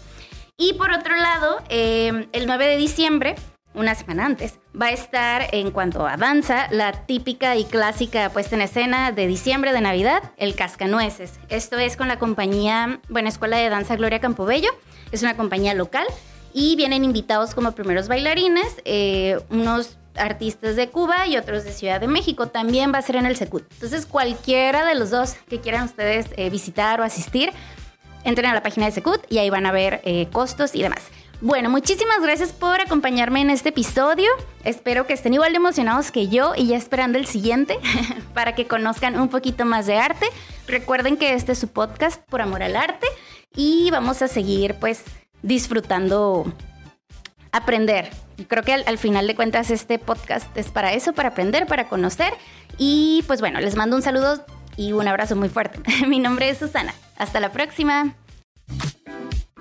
Y 0.57 0.73
por 0.73 0.89
otro 0.89 1.15
lado, 1.15 1.61
eh, 1.69 2.27
el 2.31 2.47
9 2.47 2.65
de 2.65 2.77
diciembre, 2.77 3.35
una 3.75 3.93
semana 3.93 4.25
antes, 4.25 4.57
va 4.79 4.87
a 4.87 4.91
estar 4.91 5.45
en 5.51 5.69
cuanto 5.69 6.07
a 6.07 6.17
danza, 6.17 6.67
la 6.71 7.05
típica 7.05 7.55
y 7.55 7.65
clásica 7.65 8.31
puesta 8.31 8.55
en 8.55 8.63
escena 8.63 9.11
de 9.11 9.27
diciembre 9.27 9.73
de 9.73 9.81
Navidad, 9.81 10.31
el 10.37 10.55
Cascanueces. 10.55 11.39
Esto 11.49 11.77
es 11.77 11.97
con 11.97 12.07
la 12.07 12.17
compañía, 12.17 12.99
bueno, 13.09 13.29
Escuela 13.29 13.57
de 13.57 13.69
Danza 13.69 13.95
Gloria 13.95 14.19
Campobello, 14.19 14.71
es 15.11 15.21
una 15.21 15.37
compañía 15.37 15.75
local 15.75 16.07
y 16.53 16.75
vienen 16.75 17.03
invitados 17.03 17.55
como 17.55 17.71
primeros 17.73 18.07
bailarines, 18.07 18.75
eh, 18.85 19.39
unos 19.49 19.97
artistas 20.15 20.75
de 20.75 20.89
Cuba 20.89 21.27
y 21.27 21.37
otros 21.37 21.63
de 21.63 21.71
Ciudad 21.71 21.99
de 21.99 22.07
México. 22.07 22.47
También 22.47 22.93
va 22.93 22.99
a 22.99 23.01
ser 23.01 23.15
en 23.15 23.25
el 23.25 23.35
Secut. 23.35 23.63
Entonces, 23.73 24.05
cualquiera 24.05 24.85
de 24.85 24.95
los 24.95 25.09
dos 25.09 25.35
que 25.49 25.59
quieran 25.59 25.85
ustedes 25.85 26.27
eh, 26.37 26.49
visitar 26.49 27.01
o 27.01 27.03
asistir, 27.03 27.51
entren 28.23 28.49
a 28.49 28.53
la 28.53 28.63
página 28.63 28.85
de 28.85 28.91
Secut 28.91 29.21
y 29.29 29.39
ahí 29.39 29.49
van 29.49 29.65
a 29.65 29.71
ver 29.71 30.01
eh, 30.03 30.27
costos 30.31 30.75
y 30.75 30.81
demás. 30.81 31.01
Bueno, 31.41 31.69
muchísimas 31.69 32.21
gracias 32.21 32.53
por 32.53 32.79
acompañarme 32.79 33.41
en 33.41 33.49
este 33.49 33.69
episodio. 33.69 34.29
Espero 34.63 35.05
que 35.05 35.13
estén 35.13 35.33
igual 35.33 35.51
de 35.51 35.57
emocionados 35.57 36.09
que 36.09 36.29
yo 36.29 36.53
y 36.55 36.67
ya 36.67 36.77
esperando 36.77 37.17
el 37.17 37.25
siguiente 37.25 37.79
para 38.33 38.55
que 38.55 38.65
conozcan 38.65 39.19
un 39.19 39.27
poquito 39.27 39.65
más 39.65 39.85
de 39.85 39.97
arte. 39.97 40.25
Recuerden 40.67 41.17
que 41.17 41.33
este 41.33 41.51
es 41.51 41.59
su 41.59 41.67
podcast 41.67 42.21
por 42.29 42.41
amor 42.41 42.63
al 42.63 42.77
arte 42.77 43.07
y 43.55 43.91
vamos 43.91 44.21
a 44.21 44.29
seguir 44.29 44.75
pues 44.75 45.03
disfrutando 45.43 46.51
aprender. 47.51 48.09
Creo 48.47 48.63
que 48.63 48.73
al, 48.73 48.97
final 48.97 49.27
de 49.27 49.35
cuentas 49.35 49.69
este 49.69 49.99
podcast 49.99 50.47
es 50.57 50.71
para 50.71 50.93
eso, 50.93 51.13
para 51.13 51.29
aprender, 51.29 51.67
para 51.67 51.87
conocer. 51.87 52.33
Y 52.77 53.23
pues 53.27 53.39
bueno, 53.39 53.59
les 53.59 53.75
mando 53.75 53.95
un 53.95 54.01
saludo 54.01 54.43
y 54.75 54.93
un 54.93 55.07
abrazo 55.07 55.35
muy 55.35 55.49
fuerte. 55.49 55.79
Mi 56.07 56.19
nombre 56.19 56.49
es 56.49 56.57
Susana. 56.57 56.93
Hasta 57.17 57.39
la 57.39 57.51
próxima. 57.51 58.15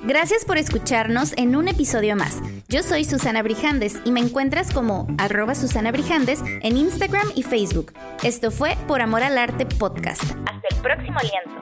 Gracias 0.05 0.45
por 0.45 0.59
escucharnos 0.59 1.33
en 1.37 1.55
un 1.55 1.69
episodio 1.69 2.17
más. 2.17 2.41
Yo 2.69 2.83
soy 2.83 3.05
Susana 3.05 3.43
Brijandes 3.43 4.01
y 4.05 4.11
me 4.11 4.19
encuentras 4.19 4.73
como 4.73 5.07
arroba 5.19 5.55
Susana 5.55 5.93
Brijandes 5.93 6.43
en 6.45 6.77
Instagram 6.77 7.29
y 7.37 7.45
Facebook. 7.45 7.93
Esto 8.25 8.51
fue 8.51 8.77
Por 8.89 9.01
Amor 9.01 9.23
al 9.23 9.39
Arte 9.39 9.65
Podcast. 9.65 10.23
Hasta 10.23 10.69
el 10.71 10.77
próximo 10.83 11.19
lienzo. 11.21 11.62